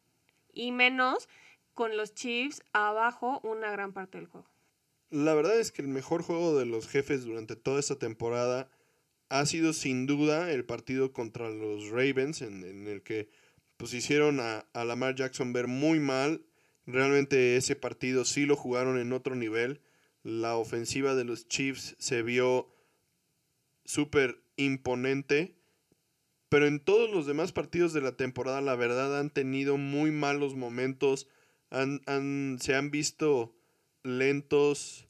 [0.54, 1.28] y menos
[1.74, 4.48] con los Chiefs abajo una gran parte del juego.
[5.10, 8.70] La verdad es que el mejor juego de los jefes durante toda esta temporada
[9.28, 13.28] ha sido sin duda el partido contra los Ravens, en, el que
[13.76, 16.44] pues hicieron a, a Lamar Jackson ver muy mal
[16.88, 19.82] Realmente ese partido sí lo jugaron en otro nivel.
[20.22, 22.74] La ofensiva de los Chiefs se vio
[23.84, 25.54] súper imponente.
[26.48, 30.54] Pero en todos los demás partidos de la temporada, la verdad, han tenido muy malos
[30.54, 31.28] momentos.
[31.68, 33.54] Han, se han visto
[34.02, 35.08] lentos,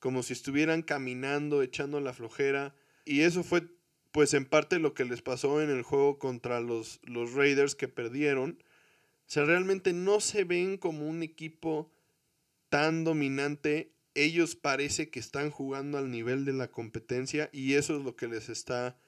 [0.00, 2.74] como si estuvieran caminando, echando la flojera.
[3.04, 3.62] Y eso fue,
[4.12, 7.88] pues, en parte lo que les pasó en el juego contra los, los Raiders que
[7.88, 8.58] perdieron
[9.30, 11.88] o sea, realmente no se ven como un equipo
[12.68, 13.92] tan dominante.
[14.16, 18.26] Ellos parece que están jugando al nivel de la competencia y eso es lo que
[18.26, 18.98] les está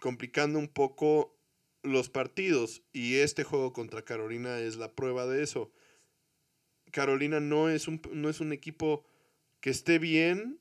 [0.00, 1.38] complicando un poco
[1.84, 2.82] los partidos.
[2.92, 5.70] Y este juego contra Carolina es la prueba de eso.
[6.90, 9.04] Carolina no es un, no es un equipo
[9.60, 10.58] que esté bien,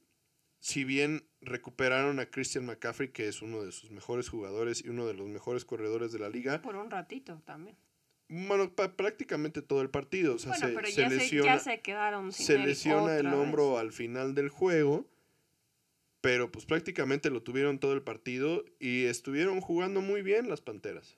[0.64, 5.06] si bien recuperaron a Christian McCaffrey, que es uno de sus mejores jugadores y uno
[5.06, 6.62] de los mejores corredores de la liga.
[6.62, 7.76] Por un ratito también.
[8.30, 10.36] Bueno, prácticamente todo el partido.
[10.36, 15.06] O sea, se, ya lesiona, se, quedaron se lesiona el hombro al final del juego.
[16.22, 21.18] Pero pues prácticamente lo tuvieron todo el partido y estuvieron jugando muy bien las Panteras.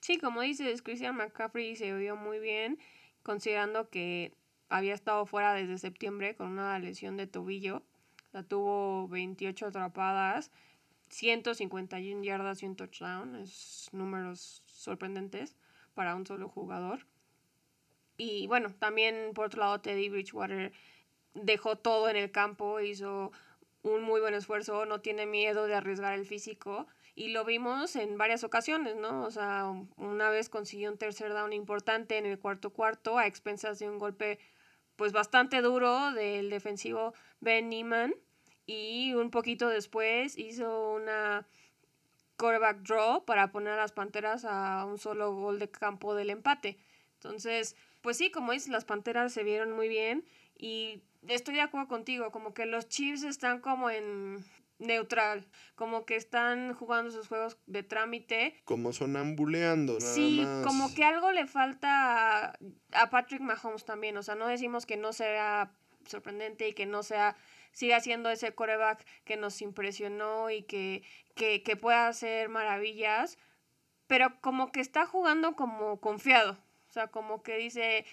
[0.00, 2.78] Sí, como dices, Christian McCaffrey se vio muy bien,
[3.24, 4.32] considerando que
[4.68, 7.82] había estado fuera desde septiembre con una lesión de tobillo.
[8.32, 10.50] La tuvo 28 atrapadas,
[11.08, 13.36] 151 yardas y un touchdown.
[13.36, 15.56] Es números sorprendentes
[15.94, 17.06] para un solo jugador.
[18.16, 20.72] Y bueno, también por otro lado Teddy Bridgewater
[21.34, 23.32] dejó todo en el campo, hizo
[23.82, 28.18] un muy buen esfuerzo, no tiene miedo de arriesgar el físico y lo vimos en
[28.18, 29.24] varias ocasiones, ¿no?
[29.24, 33.78] O sea, una vez consiguió un tercer down importante en el cuarto cuarto a expensas
[33.78, 34.38] de un golpe
[35.00, 38.14] pues bastante duro del defensivo Ben Neiman
[38.66, 41.46] y un poquito después hizo una
[42.36, 46.76] quarterback draw para poner a las Panteras a un solo gol de campo del empate.
[47.14, 51.88] Entonces, pues sí, como dices, las Panteras se vieron muy bien y estoy de acuerdo
[51.88, 54.44] contigo, como que los Chiefs están como en
[54.80, 58.60] neutral, como que están jugando sus juegos de trámite.
[58.64, 62.58] Como sonambuleando, nada Sí, como que algo le falta a,
[62.92, 65.72] a Patrick Mahomes también, o sea, no decimos que no sea
[66.06, 67.36] sorprendente y que no sea
[67.72, 71.02] siga siendo ese coreback que nos impresionó y que,
[71.34, 73.38] que, que pueda hacer maravillas,
[74.06, 78.04] pero como que está jugando como confiado, o sea, como que dice,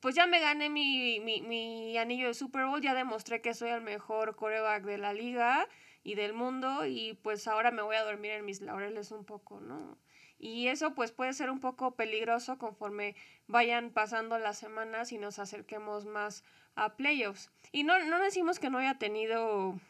[0.00, 3.70] pues ya me gané mi, mi, mi, anillo de Super Bowl, ya demostré que soy
[3.70, 5.68] el mejor coreback de la liga
[6.06, 9.60] y del mundo y pues ahora me voy a dormir en mis laureles un poco,
[9.60, 9.98] ¿no?
[10.38, 13.16] Y eso pues puede ser un poco peligroso conforme
[13.48, 16.44] vayan pasando las semanas y nos acerquemos más
[16.76, 17.50] a playoffs.
[17.72, 19.80] Y no, no decimos que no haya tenido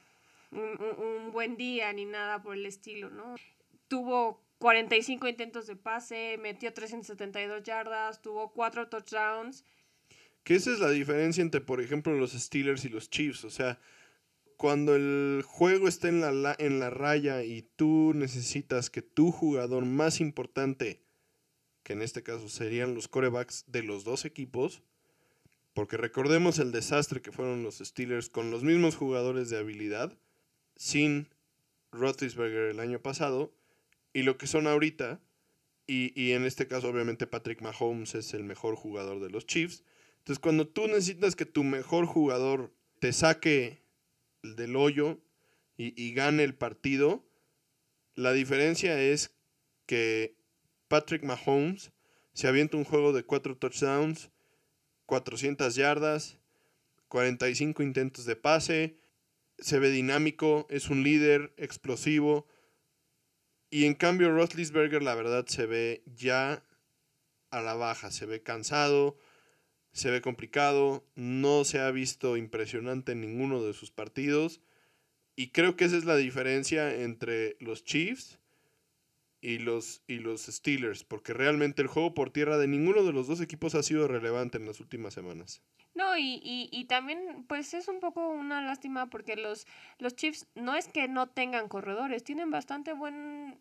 [0.52, 3.34] un, buen día ni nada por el estilo, ¿no?
[3.86, 9.66] Tuvo 45 intentos de pase, metió 372 yardas, tuvo 4 touchdowns.
[10.44, 13.44] Que esa es la diferencia entre, por ejemplo, los Steelers y los Chiefs.
[13.44, 13.78] O sea,
[14.56, 19.84] cuando el juego está en la, en la raya y tú necesitas que tu jugador
[19.84, 21.02] más importante,
[21.82, 24.82] que en este caso serían los corebacks de los dos equipos,
[25.74, 30.16] porque recordemos el desastre que fueron los Steelers con los mismos jugadores de habilidad,
[30.74, 31.28] sin
[31.92, 33.52] Roethlisberger el año pasado,
[34.14, 35.20] y lo que son ahorita,
[35.86, 39.84] y, y en este caso obviamente Patrick Mahomes es el mejor jugador de los Chiefs,
[40.18, 43.85] Entonces, cuando tú necesitas que tu mejor jugador te saque
[44.54, 45.18] del hoyo
[45.76, 47.26] y, y gane el partido,
[48.14, 49.34] la diferencia es
[49.86, 50.36] que
[50.88, 51.92] Patrick Mahomes
[52.32, 54.30] se avienta un juego de 4 touchdowns,
[55.06, 56.38] 400 yardas,
[57.08, 58.98] 45 intentos de pase,
[59.58, 62.46] se ve dinámico, es un líder explosivo.
[63.70, 66.62] Y en cambio Roethlisberger la verdad se ve ya
[67.50, 69.18] a la baja, se ve cansado,
[69.96, 74.60] se ve complicado, no se ha visto impresionante en ninguno de sus partidos.
[75.36, 78.38] Y creo que esa es la diferencia entre los Chiefs
[79.40, 83.26] y los, y los Steelers, porque realmente el juego por tierra de ninguno de los
[83.26, 85.62] dos equipos ha sido relevante en las últimas semanas.
[85.94, 89.66] No, y, y, y también pues es un poco una lástima porque los,
[89.98, 93.58] los Chiefs no es que no tengan corredores, tienen bastante buen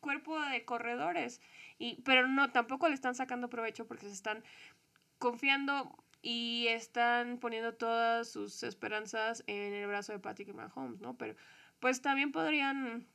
[0.00, 1.40] cuerpo de corredores,
[1.78, 4.44] y, pero no, tampoco le están sacando provecho porque se están
[5.18, 11.16] confiando y están poniendo todas sus esperanzas en el brazo de Patrick Mahomes, ¿no?
[11.16, 11.36] Pero
[11.78, 13.06] pues también podrían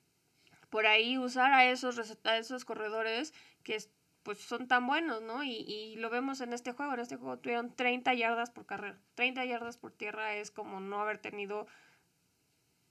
[0.69, 3.33] por ahí usar a esos, a esos corredores
[3.63, 3.77] que
[4.23, 5.43] pues son tan buenos, ¿no?
[5.43, 6.93] Y, y, lo vemos en este juego.
[6.93, 8.99] En este juego tuvieron 30 yardas por carrera.
[9.15, 11.65] 30 yardas por tierra es como no haber tenido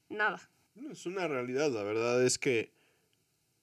[0.08, 0.40] nada.
[0.90, 1.70] Es una realidad.
[1.70, 2.72] La verdad es que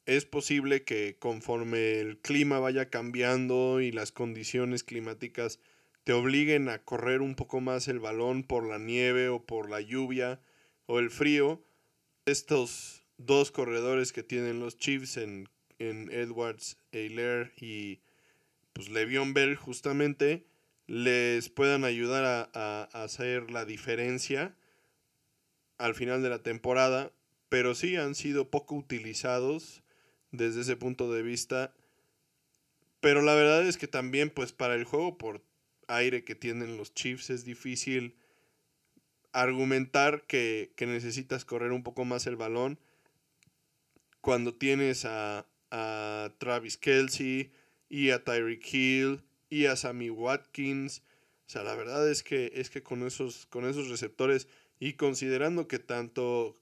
[0.07, 5.59] es posible que conforme el clima vaya cambiando y las condiciones climáticas
[6.05, 9.81] te obliguen a correr un poco más el balón por la nieve o por la
[9.81, 10.39] lluvia
[10.85, 11.61] o el frío,
[12.25, 17.99] estos dos corredores que tienen los Chiefs en, en Edwards, Eiler y
[18.71, 20.47] pues Le'Veon Bell justamente
[20.85, 24.55] les puedan ayudar a, a, hacer la diferencia
[25.77, 27.11] al final de la temporada,
[27.49, 29.83] pero sí han sido poco utilizados
[30.31, 31.73] desde ese punto de vista.
[32.99, 35.43] Pero la verdad es que también, pues, para el juego por
[35.87, 38.15] aire que tienen los Chiefs es difícil
[39.31, 42.79] argumentar que, que necesitas correr un poco más el balón
[44.21, 47.51] cuando tienes a, a Travis Kelsey
[47.89, 51.01] y a Tyreek Hill y a Sammy Watkins.
[51.45, 54.47] O sea, la verdad es que, es que con, esos, con esos receptores
[54.79, 56.59] y considerando que tanto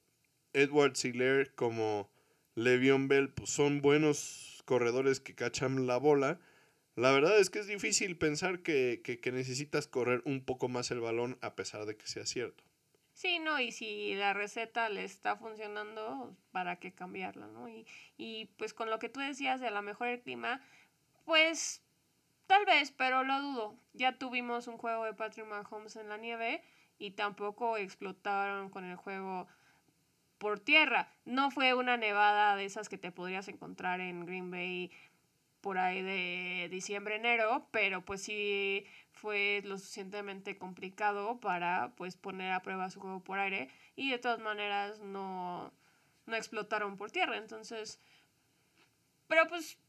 [0.53, 2.11] Edward Siller como
[2.55, 6.39] Le'Veon Bell pues, son buenos corredores que cachan la bola,
[6.95, 10.91] la verdad es que es difícil pensar que, que, que necesitas correr un poco más
[10.91, 12.63] el balón a pesar de que sea cierto.
[13.13, 17.69] Sí, no, y si la receta le está funcionando, ¿para qué cambiarla, no?
[17.69, 17.85] Y,
[18.17, 20.61] y pues con lo que tú decías de a lo mejor el clima,
[21.25, 21.81] pues
[22.47, 23.79] tal vez, pero lo dudo.
[23.93, 26.61] Ya tuvimos un juego de Patrick Mahomes en la nieve
[26.97, 29.47] y tampoco explotaron con el juego
[30.37, 31.11] por tierra.
[31.25, 34.91] No fue una nevada de esas que te podrías encontrar en Green Bay
[35.61, 42.53] por ahí de diciembre, enero, pero pues sí fue lo suficientemente complicado para pues poner
[42.53, 45.73] a prueba su juego por aire y de todas maneras no,
[46.27, 47.37] no explotaron por tierra.
[47.37, 47.99] Entonces,
[49.27, 49.79] pero pues,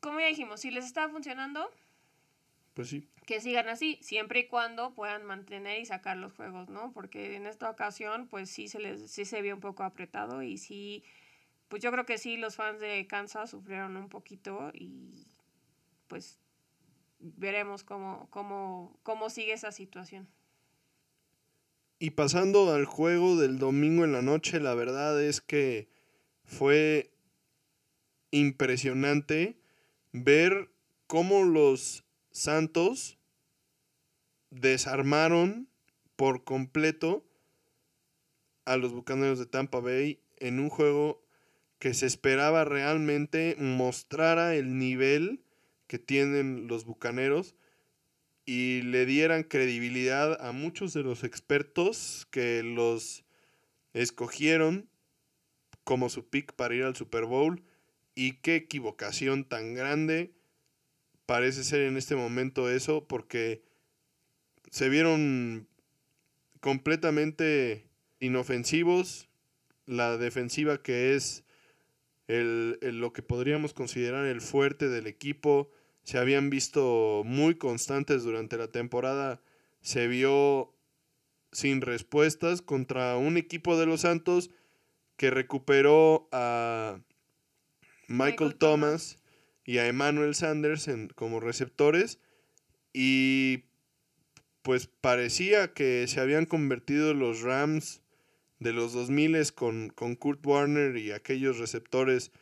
[0.00, 1.70] como ya dijimos, si les está funcionando,
[2.74, 3.08] pues sí.
[3.28, 6.92] Que sigan así, siempre y cuando puedan mantener y sacar los juegos, ¿no?
[6.94, 10.56] Porque en esta ocasión, pues sí se les, sí se vio un poco apretado y
[10.56, 11.04] sí,
[11.68, 15.26] pues yo creo que sí los fans de Kansas sufrieron un poquito y
[16.06, 16.38] pues
[17.18, 20.26] veremos cómo, cómo, cómo sigue esa situación.
[21.98, 25.90] Y pasando al juego del domingo en la noche, la verdad es que
[26.44, 27.12] fue
[28.30, 29.60] impresionante
[30.12, 30.70] ver
[31.06, 33.17] cómo los Santos
[34.50, 35.68] desarmaron
[36.16, 37.24] por completo
[38.64, 41.24] a los Bucaneros de Tampa Bay en un juego
[41.78, 45.42] que se esperaba realmente mostrara el nivel
[45.86, 47.54] que tienen los Bucaneros
[48.44, 53.24] y le dieran credibilidad a muchos de los expertos que los
[53.92, 54.88] escogieron
[55.84, 57.62] como su pick para ir al Super Bowl.
[58.14, 60.32] Y qué equivocación tan grande
[61.26, 63.62] parece ser en este momento eso porque
[64.70, 65.68] se vieron
[66.60, 67.86] completamente
[68.20, 69.28] inofensivos.
[69.86, 71.44] La defensiva que es
[72.26, 75.70] el, el, lo que podríamos considerar el fuerte del equipo.
[76.02, 79.42] Se habían visto muy constantes durante la temporada,
[79.80, 80.74] se vio
[81.52, 84.50] sin respuestas contra un equipo de los Santos
[85.16, 87.00] que recuperó a
[88.06, 89.18] Michael, Michael Thomas.
[89.64, 92.18] Y a Emmanuel Sanders en, como receptores.
[92.94, 93.64] Y
[94.62, 98.02] pues parecía que se habían convertido los Rams
[98.58, 102.32] de los 2000 con, con Kurt Warner y aquellos receptores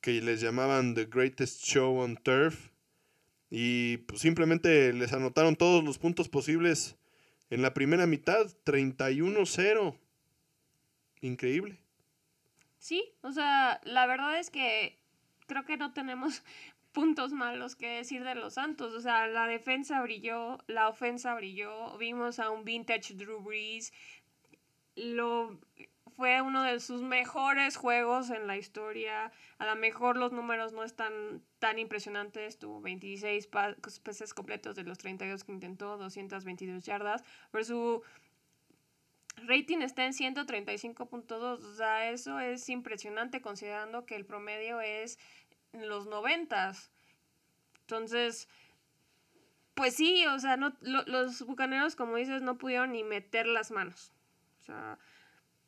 [0.00, 2.70] que les llamaban The Greatest Show on Turf.
[3.50, 6.96] Y pues, simplemente les anotaron todos los puntos posibles
[7.50, 9.98] en la primera mitad, 31-0.
[11.22, 11.78] Increíble.
[12.78, 14.96] Sí, o sea, la verdad es que
[15.46, 16.42] creo que no tenemos
[16.92, 18.94] puntos malos que decir de los Santos.
[18.94, 23.92] O sea, la defensa brilló, la ofensa brilló, vimos a un vintage Drew Brees,
[24.96, 25.58] lo,
[26.20, 29.32] fue uno de sus mejores juegos en la historia.
[29.58, 32.58] A lo mejor los números no están tan impresionantes.
[32.58, 37.24] Tuvo 26 pases completos de los 32 que intentó, 222 yardas.
[37.50, 38.02] Pero su
[39.46, 41.32] rating está en 135.2.
[41.40, 45.18] O sea, eso es impresionante considerando que el promedio es
[45.72, 46.72] los 90.
[47.82, 48.48] Entonces,
[49.74, 54.12] pues sí, o sea, no, los bucaneros, como dices, no pudieron ni meter las manos.
[54.60, 54.98] O sea,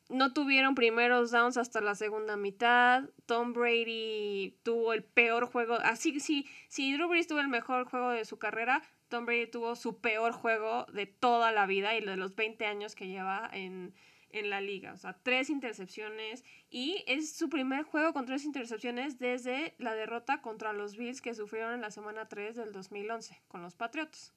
[0.09, 3.05] no tuvieron primeros downs hasta la segunda mitad.
[3.27, 5.75] Tom Brady tuvo el peor juego.
[5.83, 9.77] Así sí, si Drew Brees tuvo el mejor juego de su carrera, Tom Brady tuvo
[9.77, 13.95] su peor juego de toda la vida y de los 20 años que lleva en,
[14.33, 14.93] en la liga.
[14.93, 16.45] O sea, tres intercepciones.
[16.71, 21.35] Y es su primer juego con tres intercepciones desde la derrota contra los Bills que
[21.35, 24.33] sufrieron en la semana 3 del 2011 con los Patriots.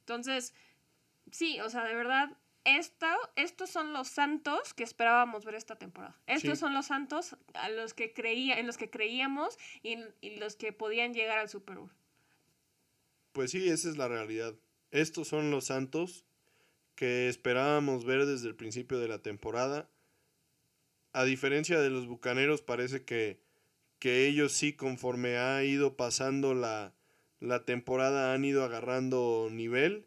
[0.00, 0.54] Entonces,
[1.30, 3.06] sí, o sea, de verdad, esto,
[3.36, 6.18] estos son los santos que esperábamos ver esta temporada.
[6.26, 10.56] Estos son los santos a los que creía, en los que creíamos y, y, los
[10.56, 11.92] que podían llegar al Super Bowl.
[13.32, 14.54] Pues sí, esa es la realidad.
[14.90, 16.24] Estos son los santos
[17.00, 19.88] que esperábamos ver desde el principio de la temporada.
[21.14, 23.40] A diferencia de los Bucaneros, parece que,
[23.98, 26.92] que ellos sí, conforme ha ido pasando la,
[27.38, 30.04] la temporada, han ido agarrando nivel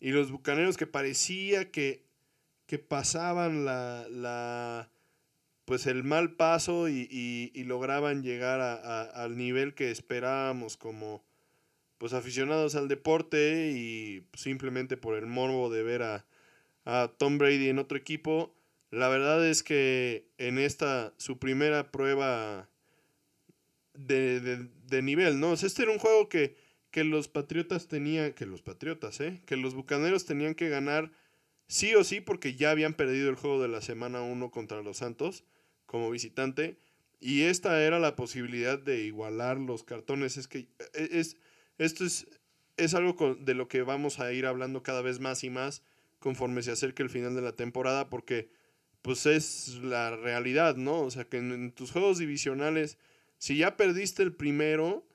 [0.00, 2.02] y los bucaneros que parecía que,
[2.66, 4.90] que pasaban la, la,
[5.64, 11.24] pues el mal paso y, y, lograban llegar a, al nivel que esperábamos como
[11.98, 16.26] pues aficionados al deporte y simplemente por el morbo de ver a,
[16.84, 18.54] a Tom Brady en otro equipo.
[18.90, 22.68] La verdad es que en esta, su primera prueba
[23.94, 25.54] de, de, de nivel, ¿no?
[25.54, 26.56] este era un juego que,
[26.90, 29.42] que los Patriotas tenían, que los Patriotas, ¿eh?
[29.44, 31.12] Que los Bucaneros tenían que ganar
[31.68, 34.98] sí o sí porque ya habían perdido el juego de la semana 1 contra los
[34.98, 35.44] Santos
[35.86, 36.78] como visitante.
[37.20, 40.36] Y esta era la posibilidad de igualar los cartones.
[40.36, 41.36] Es que e, es,
[41.78, 42.26] esto es,
[42.76, 45.82] es algo de lo que vamos a ir hablando cada vez más y más
[46.18, 48.50] conforme se acerque el final de la temporada porque
[49.02, 51.00] pues es la realidad, ¿no?
[51.00, 52.98] O sea que en tus juegos divisionales,
[53.38, 55.06] si ya perdiste el primero,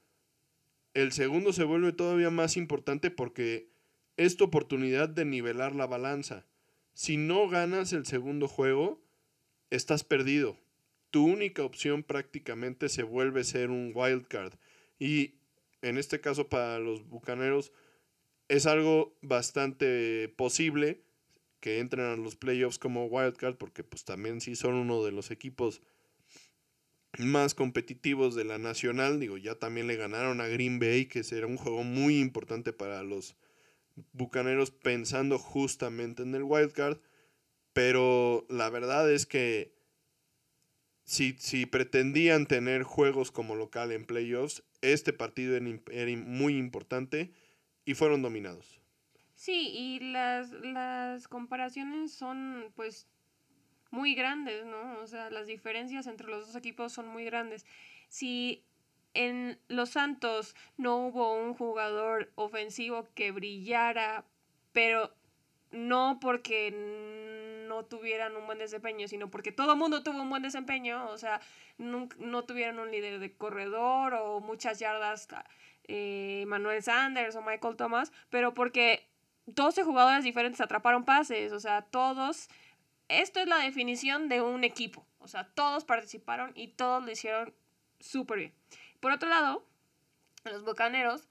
[0.93, 3.69] el segundo se vuelve todavía más importante porque
[4.15, 6.45] es tu oportunidad de nivelar la balanza.
[6.93, 9.03] Si no ganas el segundo juego,
[9.69, 10.57] estás perdido.
[11.09, 14.53] Tu única opción prácticamente se vuelve ser un wildcard.
[14.99, 15.40] Y
[15.81, 17.71] en este caso para los Bucaneros
[18.47, 21.01] es algo bastante posible
[21.59, 25.31] que entren a los playoffs como wildcard porque pues también sí son uno de los
[25.31, 25.81] equipos
[27.17, 29.19] más competitivos de la nacional.
[29.19, 33.03] Digo, ya también le ganaron a Green Bay, que será un juego muy importante para
[33.03, 33.35] los
[34.13, 36.97] Bucaneros pensando justamente en el wildcard.
[37.73, 39.73] Pero la verdad es que
[41.05, 47.31] si, si pretendían tener juegos como local en playoffs, este partido era, muy importante
[47.85, 48.79] y fueron dominados.
[49.35, 53.07] Sí, y las, las comparaciones son pues
[53.89, 54.99] muy grandes, ¿no?
[54.99, 57.65] O sea, las diferencias entre los dos equipos son muy grandes.
[58.07, 58.63] Si
[59.13, 64.25] en Los Santos no hubo un jugador ofensivo que brillara,
[64.71, 65.13] pero
[65.71, 66.71] no porque
[67.81, 71.17] no tuvieran un buen desempeño, sino porque todo el mundo tuvo un buen desempeño, o
[71.17, 71.41] sea,
[71.77, 75.27] no, no tuvieron un líder de corredor o muchas yardas,
[75.87, 79.07] eh, Manuel Sanders o Michael Thomas, pero porque
[79.47, 82.49] 12 jugadores diferentes atraparon pases, o sea, todos
[83.07, 85.05] esto es la definición de un equipo.
[85.19, 87.53] O sea, todos participaron y todos lo hicieron
[87.99, 88.53] súper bien.
[88.99, 89.65] Por otro lado,
[90.45, 91.27] los Bucaneros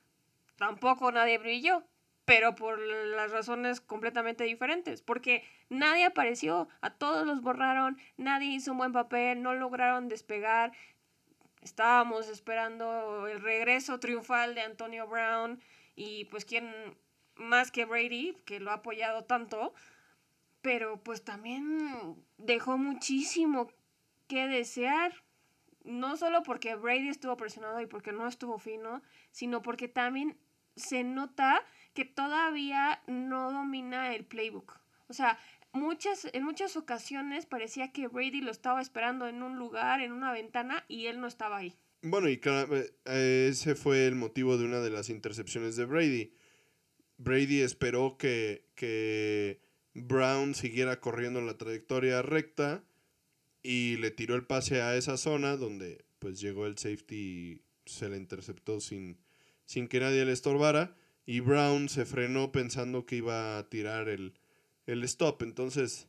[0.56, 1.82] tampoco nadie brilló,
[2.30, 8.70] pero por las razones completamente diferentes, porque nadie apareció, a todos los borraron, nadie hizo
[8.70, 10.70] un buen papel, no lograron despegar.
[11.60, 15.60] Estábamos esperando el regreso triunfal de Antonio Brown
[15.96, 16.72] y pues quién
[17.34, 19.74] más que Brady, que lo ha apoyado tanto,
[20.62, 23.72] pero pues también dejó muchísimo
[24.28, 25.14] que desear.
[25.82, 29.02] No solo porque Brady estuvo presionado y porque no estuvo fino,
[29.32, 30.38] sino porque también
[30.76, 31.64] se nota
[31.94, 34.78] que todavía no domina el playbook.
[35.08, 35.38] O sea,
[35.72, 40.32] muchas, en muchas ocasiones parecía que Brady lo estaba esperando en un lugar, en una
[40.32, 41.74] ventana, y él no estaba ahí.
[42.02, 46.32] Bueno, y claro, eh, ese fue el motivo de una de las intercepciones de Brady.
[47.18, 49.60] Brady esperó que, que
[49.92, 52.82] Brown siguiera corriendo en la trayectoria recta
[53.62, 58.08] y le tiró el pase a esa zona donde pues llegó el safety y se
[58.08, 59.18] le interceptó sin,
[59.66, 64.34] sin que nadie le estorbara y Brown se frenó pensando que iba a tirar el,
[64.86, 65.42] el stop.
[65.42, 66.08] Entonces,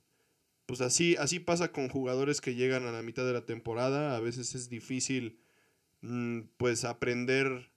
[0.66, 4.16] pues así, así pasa con jugadores que llegan a la mitad de la temporada.
[4.16, 5.40] A veces es difícil
[6.02, 7.72] mm, pues aprender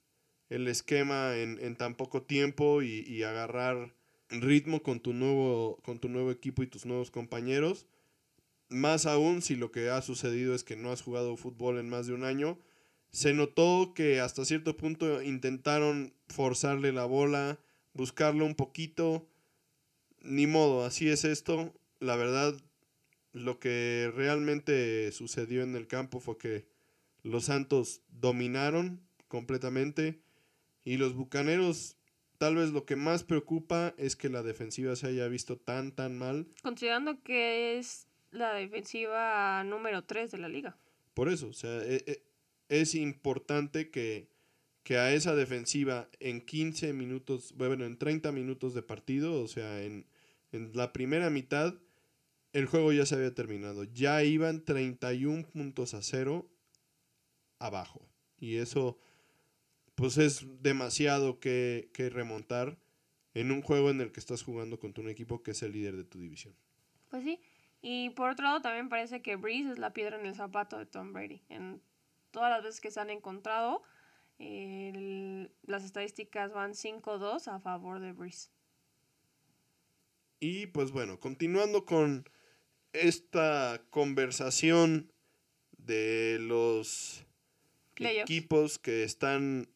[0.49, 3.95] el esquema en, en tan poco tiempo y, y, agarrar
[4.29, 7.87] ritmo con tu, nuevo, con tu nuevo equipo y tus nuevos compañeros.
[8.69, 12.07] Más aún si lo que ha sucedido es que no has jugado fútbol en más
[12.07, 12.59] de un año.
[13.15, 17.61] Se notó que hasta cierto punto intentaron forzarle la bola,
[17.93, 19.29] buscarlo un poquito.
[20.21, 21.73] Ni modo, así es esto.
[22.01, 22.61] La verdad,
[23.31, 26.67] lo que realmente sucedió en el campo fue que
[27.23, 30.21] los Santos dominaron completamente
[30.83, 31.97] y los Bucaneros
[32.39, 36.19] tal vez lo que más preocupa es que la defensiva se haya visto tan tan
[36.19, 36.49] mal.
[36.65, 40.77] Considerando que es la defensiva número 3 de la liga.
[41.15, 42.34] Por eso, o sea, e, e,
[42.69, 44.29] es, importante que,
[44.83, 49.83] que, a esa defensiva en 15 minutos, bueno, en 30 minutos de partido, o sea,
[49.83, 50.07] en,
[50.53, 51.75] en la primera mitad,
[52.53, 53.85] el juego ya se había terminado.
[53.85, 56.49] Ya iban 31 puntos a cero
[57.59, 58.09] abajo.
[58.39, 58.99] Y eso,
[59.95, 62.79] pues es demasiado que, que remontar
[63.35, 65.97] en un juego en el que estás jugando contra un equipo que es el líder
[65.97, 66.55] de tu división.
[67.11, 67.41] Pues sí,
[67.87, 70.87] y por otro lado, también parece que Breeze es la piedra en el zapato de
[70.87, 71.43] Tom Brady.
[72.35, 73.83] Todas las veces que se han encontrado,
[74.39, 78.51] las estadísticas van 5-2 a favor de Breeze.
[80.41, 82.29] Y pues bueno, continuando con
[82.93, 85.13] esta conversación
[85.79, 87.25] de los
[87.97, 89.69] equipos que están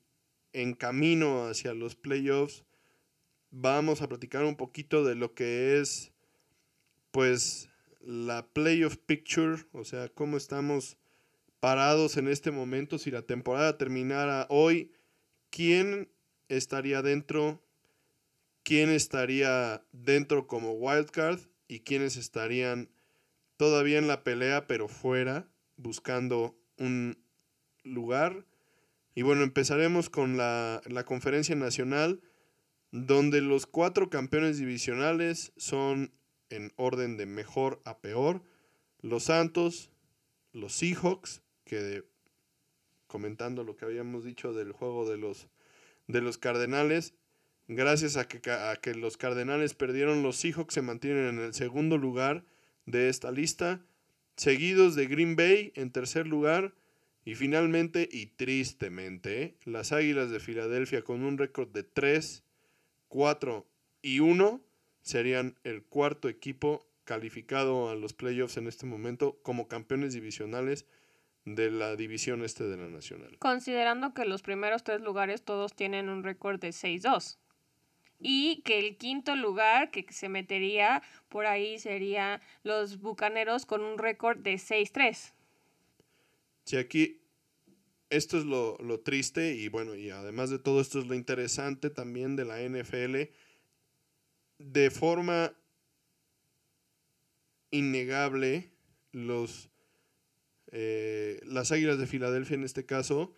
[0.53, 2.65] en camino hacia los playoffs,
[3.53, 6.13] vamos a platicar un poquito de lo que es
[7.13, 10.99] pues la playoff picture, o sea, cómo estamos
[11.61, 14.93] parados en este momento si la temporada terminara hoy,
[15.51, 16.11] quién
[16.49, 17.63] estaría dentro,
[18.63, 22.91] quién estaría dentro como wildcard y quiénes estarían
[23.57, 27.19] todavía en la pelea pero fuera buscando un
[27.83, 28.47] lugar.
[29.15, 32.21] Y bueno, empezaremos con la, la conferencia nacional
[32.91, 36.13] donde los cuatro campeones divisionales son
[36.51, 38.43] en orden de mejor a peor.
[39.01, 39.91] Los Santos,
[40.53, 42.03] los Seahawks, que
[43.07, 45.47] comentando lo que habíamos dicho del juego de los,
[46.09, 47.15] de los Cardenales,
[47.69, 51.97] gracias a que, a que los Cardenales perdieron, los Seahawks se mantienen en el segundo
[51.97, 52.45] lugar
[52.87, 53.81] de esta lista,
[54.37, 56.75] seguidos de Green Bay en tercer lugar.
[57.25, 62.43] Y finalmente, y tristemente, las Águilas de Filadelfia con un récord de 3,
[63.09, 63.67] 4
[64.01, 64.63] y 1
[65.03, 70.87] serían el cuarto equipo calificado a los playoffs en este momento como campeones divisionales
[71.55, 73.37] de la división este de la nacional.
[73.39, 77.39] Considerando que los primeros tres lugares todos tienen un récord de 6-2
[78.21, 83.99] y que el quinto lugar que se metería por ahí sería los Bucaneros con un
[83.99, 85.33] récord de 6-3.
[86.65, 87.21] Sí, aquí
[88.11, 91.91] esto es lo, lo, triste y bueno, y además de todo esto es lo interesante
[91.91, 93.31] también de la NFL
[94.59, 95.53] de forma
[97.71, 98.73] innegable
[99.13, 99.68] los
[100.73, 103.33] eh, las Águilas de Filadelfia en este caso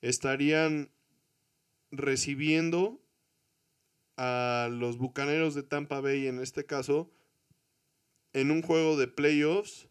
[0.00, 0.90] estarían
[1.90, 3.00] recibiendo
[4.16, 7.10] a los Bucaneros de Tampa Bay en este caso
[8.32, 9.88] en un juego de playoffs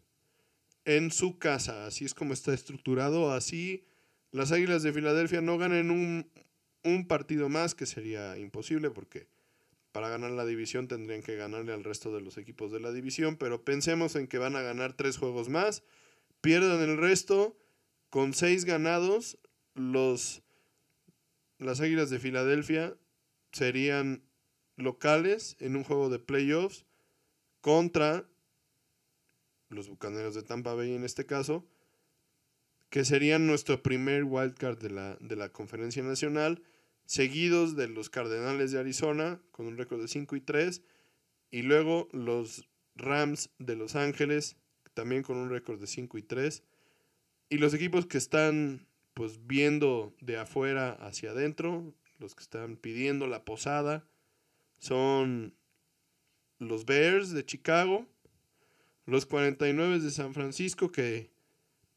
[0.84, 3.84] en su casa, así es como está estructurado, así
[4.30, 6.30] las Águilas de Filadelfia no ganen un,
[6.84, 9.26] un partido más, que sería imposible porque
[9.90, 13.36] para ganar la división tendrían que ganarle al resto de los equipos de la división,
[13.36, 15.82] pero pensemos en que van a ganar tres juegos más,
[16.40, 17.56] pierdan el resto,
[18.10, 19.38] con seis ganados,
[19.74, 20.42] los,
[21.58, 22.96] las Águilas de Filadelfia
[23.52, 24.22] serían
[24.76, 26.84] locales en un juego de playoffs
[27.60, 28.28] contra
[29.68, 31.66] los Bucaneros de Tampa Bay en este caso,
[32.90, 36.62] que serían nuestro primer wildcard de la, de la conferencia nacional
[37.04, 40.82] seguidos de los Cardenales de Arizona con un récord de 5 y 3
[41.50, 44.56] y luego los Rams de Los Ángeles
[44.96, 46.62] también con un récord de 5 y 3
[47.50, 53.26] y los equipos que están pues viendo de afuera hacia adentro, los que están pidiendo
[53.26, 54.08] la posada
[54.78, 55.54] son
[56.58, 58.06] los Bears de Chicago,
[59.04, 61.30] los 49 de San Francisco que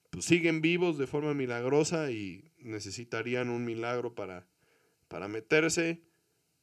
[0.09, 4.45] pues, siguen vivos de forma milagrosa y necesitarían un milagro para,
[5.07, 6.01] para meterse.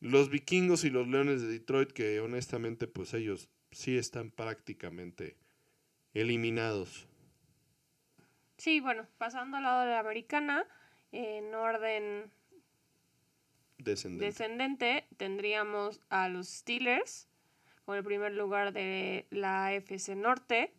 [0.01, 5.39] Los vikingos y los leones de Detroit, que honestamente, pues ellos sí están prácticamente
[6.17, 7.07] eliminados.
[8.57, 10.65] Sí, bueno, pasando al lado de la americana,
[11.13, 12.31] en orden
[13.79, 14.25] Descendente.
[14.25, 17.29] descendente, tendríamos a los Steelers
[17.85, 20.73] con el primer lugar de la AFC Norte,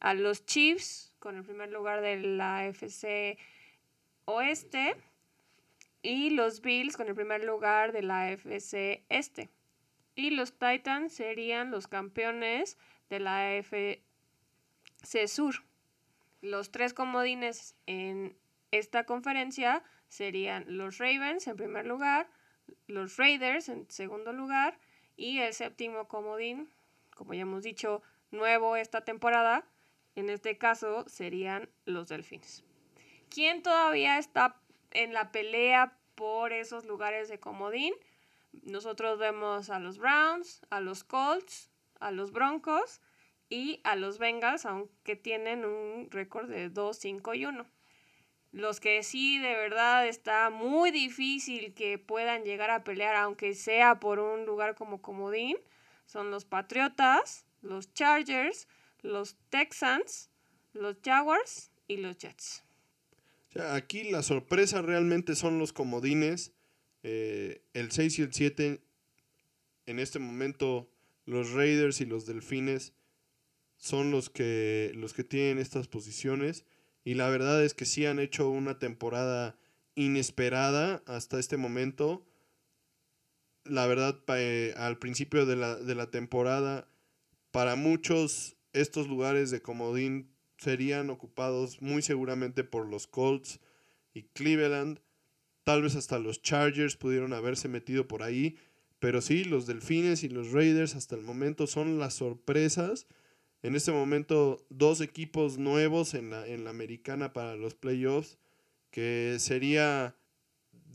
[0.00, 3.38] a los Chiefs con el primer lugar de la AFC
[4.24, 4.96] Oeste
[6.02, 9.48] y los Bills con el primer lugar de la AFC Este.
[10.16, 12.76] Y los Titans serían los campeones
[13.08, 14.02] de la AFC
[15.02, 15.64] Sur.
[16.40, 18.36] Los tres comodines en
[18.70, 22.28] esta conferencia serían los Ravens en primer lugar,
[22.86, 24.78] los Raiders en segundo lugar
[25.16, 26.70] y el séptimo comodín,
[27.14, 29.64] como ya hemos dicho, nuevo esta temporada,
[30.14, 32.64] en este caso serían los Delfines.
[33.28, 37.94] ¿Quién todavía está en la pelea por esos lugares de comodín?
[38.62, 43.00] Nosotros vemos a los Browns, a los Colts, a los Broncos
[43.52, 47.66] y a los Bengals, aunque tienen un récord de 2, 5 y 1.
[48.50, 54.00] Los que sí de verdad está muy difícil que puedan llegar a pelear, aunque sea
[54.00, 55.58] por un lugar como comodín,
[56.06, 58.68] son los Patriotas, los Chargers,
[59.02, 60.30] los Texans,
[60.72, 62.64] los Jaguars y los Jets.
[63.68, 66.54] aquí la sorpresa realmente son los comodines.
[67.02, 68.82] Eh, el 6 y el 7,
[69.84, 70.88] en este momento,
[71.26, 72.94] los Raiders y los Delfines
[73.82, 76.64] son los que, los que tienen estas posiciones.
[77.02, 79.58] Y la verdad es que sí han hecho una temporada
[79.96, 82.24] inesperada hasta este momento.
[83.64, 86.86] La verdad, eh, al principio de la, de la temporada,
[87.50, 93.58] para muchos estos lugares de comodín serían ocupados muy seguramente por los Colts
[94.14, 95.00] y Cleveland.
[95.64, 98.58] Tal vez hasta los Chargers pudieron haberse metido por ahí.
[99.00, 103.08] Pero sí, los Delfines y los Raiders hasta el momento son las sorpresas
[103.62, 108.38] en este momento dos equipos nuevos en la, en la americana para los playoffs,
[108.90, 110.16] que sería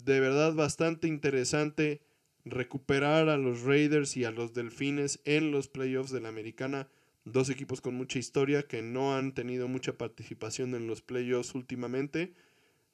[0.04, 2.02] de verdad bastante interesante
[2.46, 6.90] recuperar a los Raiders y a los Delfines en los playoffs de la americana.
[7.26, 12.34] Dos equipos con mucha historia que no han tenido mucha participación en los playoffs últimamente.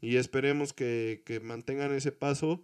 [0.02, 2.64] Y esperemos que, mantengan ese paso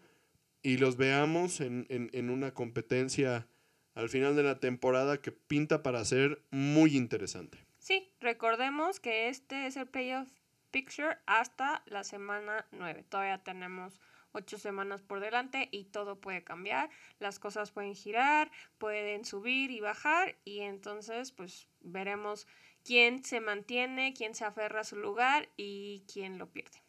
[0.61, 3.47] y los veamos en, en una competencia
[3.95, 7.57] al final de la temporada que pinta para ser muy interesante.
[7.79, 10.29] Sí, recordemos que este es el playoff
[10.71, 13.05] picture hasta la semana 9.
[13.09, 13.99] Todavía tenemos
[14.31, 19.79] ocho semanas por delante y todo puede cambiar, las cosas pueden girar, pueden subir y
[19.79, 22.47] bajar y entonces pues veremos
[22.83, 26.81] quién se mantiene, quién se aferra a su lugar y quién lo pierde.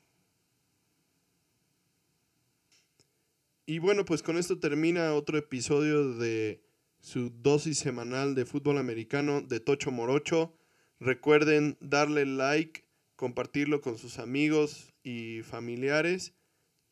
[3.66, 6.60] Y bueno, pues con esto termina otro episodio de
[7.00, 10.54] su dosis semanal de fútbol americano de Tocho Morocho.
[10.98, 12.84] Recuerden darle like,
[13.16, 16.34] compartirlo con sus amigos y familiares.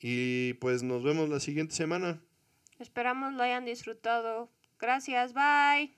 [0.00, 2.22] Y pues nos vemos la siguiente semana.
[2.78, 4.50] Esperamos lo hayan disfrutado.
[4.78, 5.97] Gracias, bye.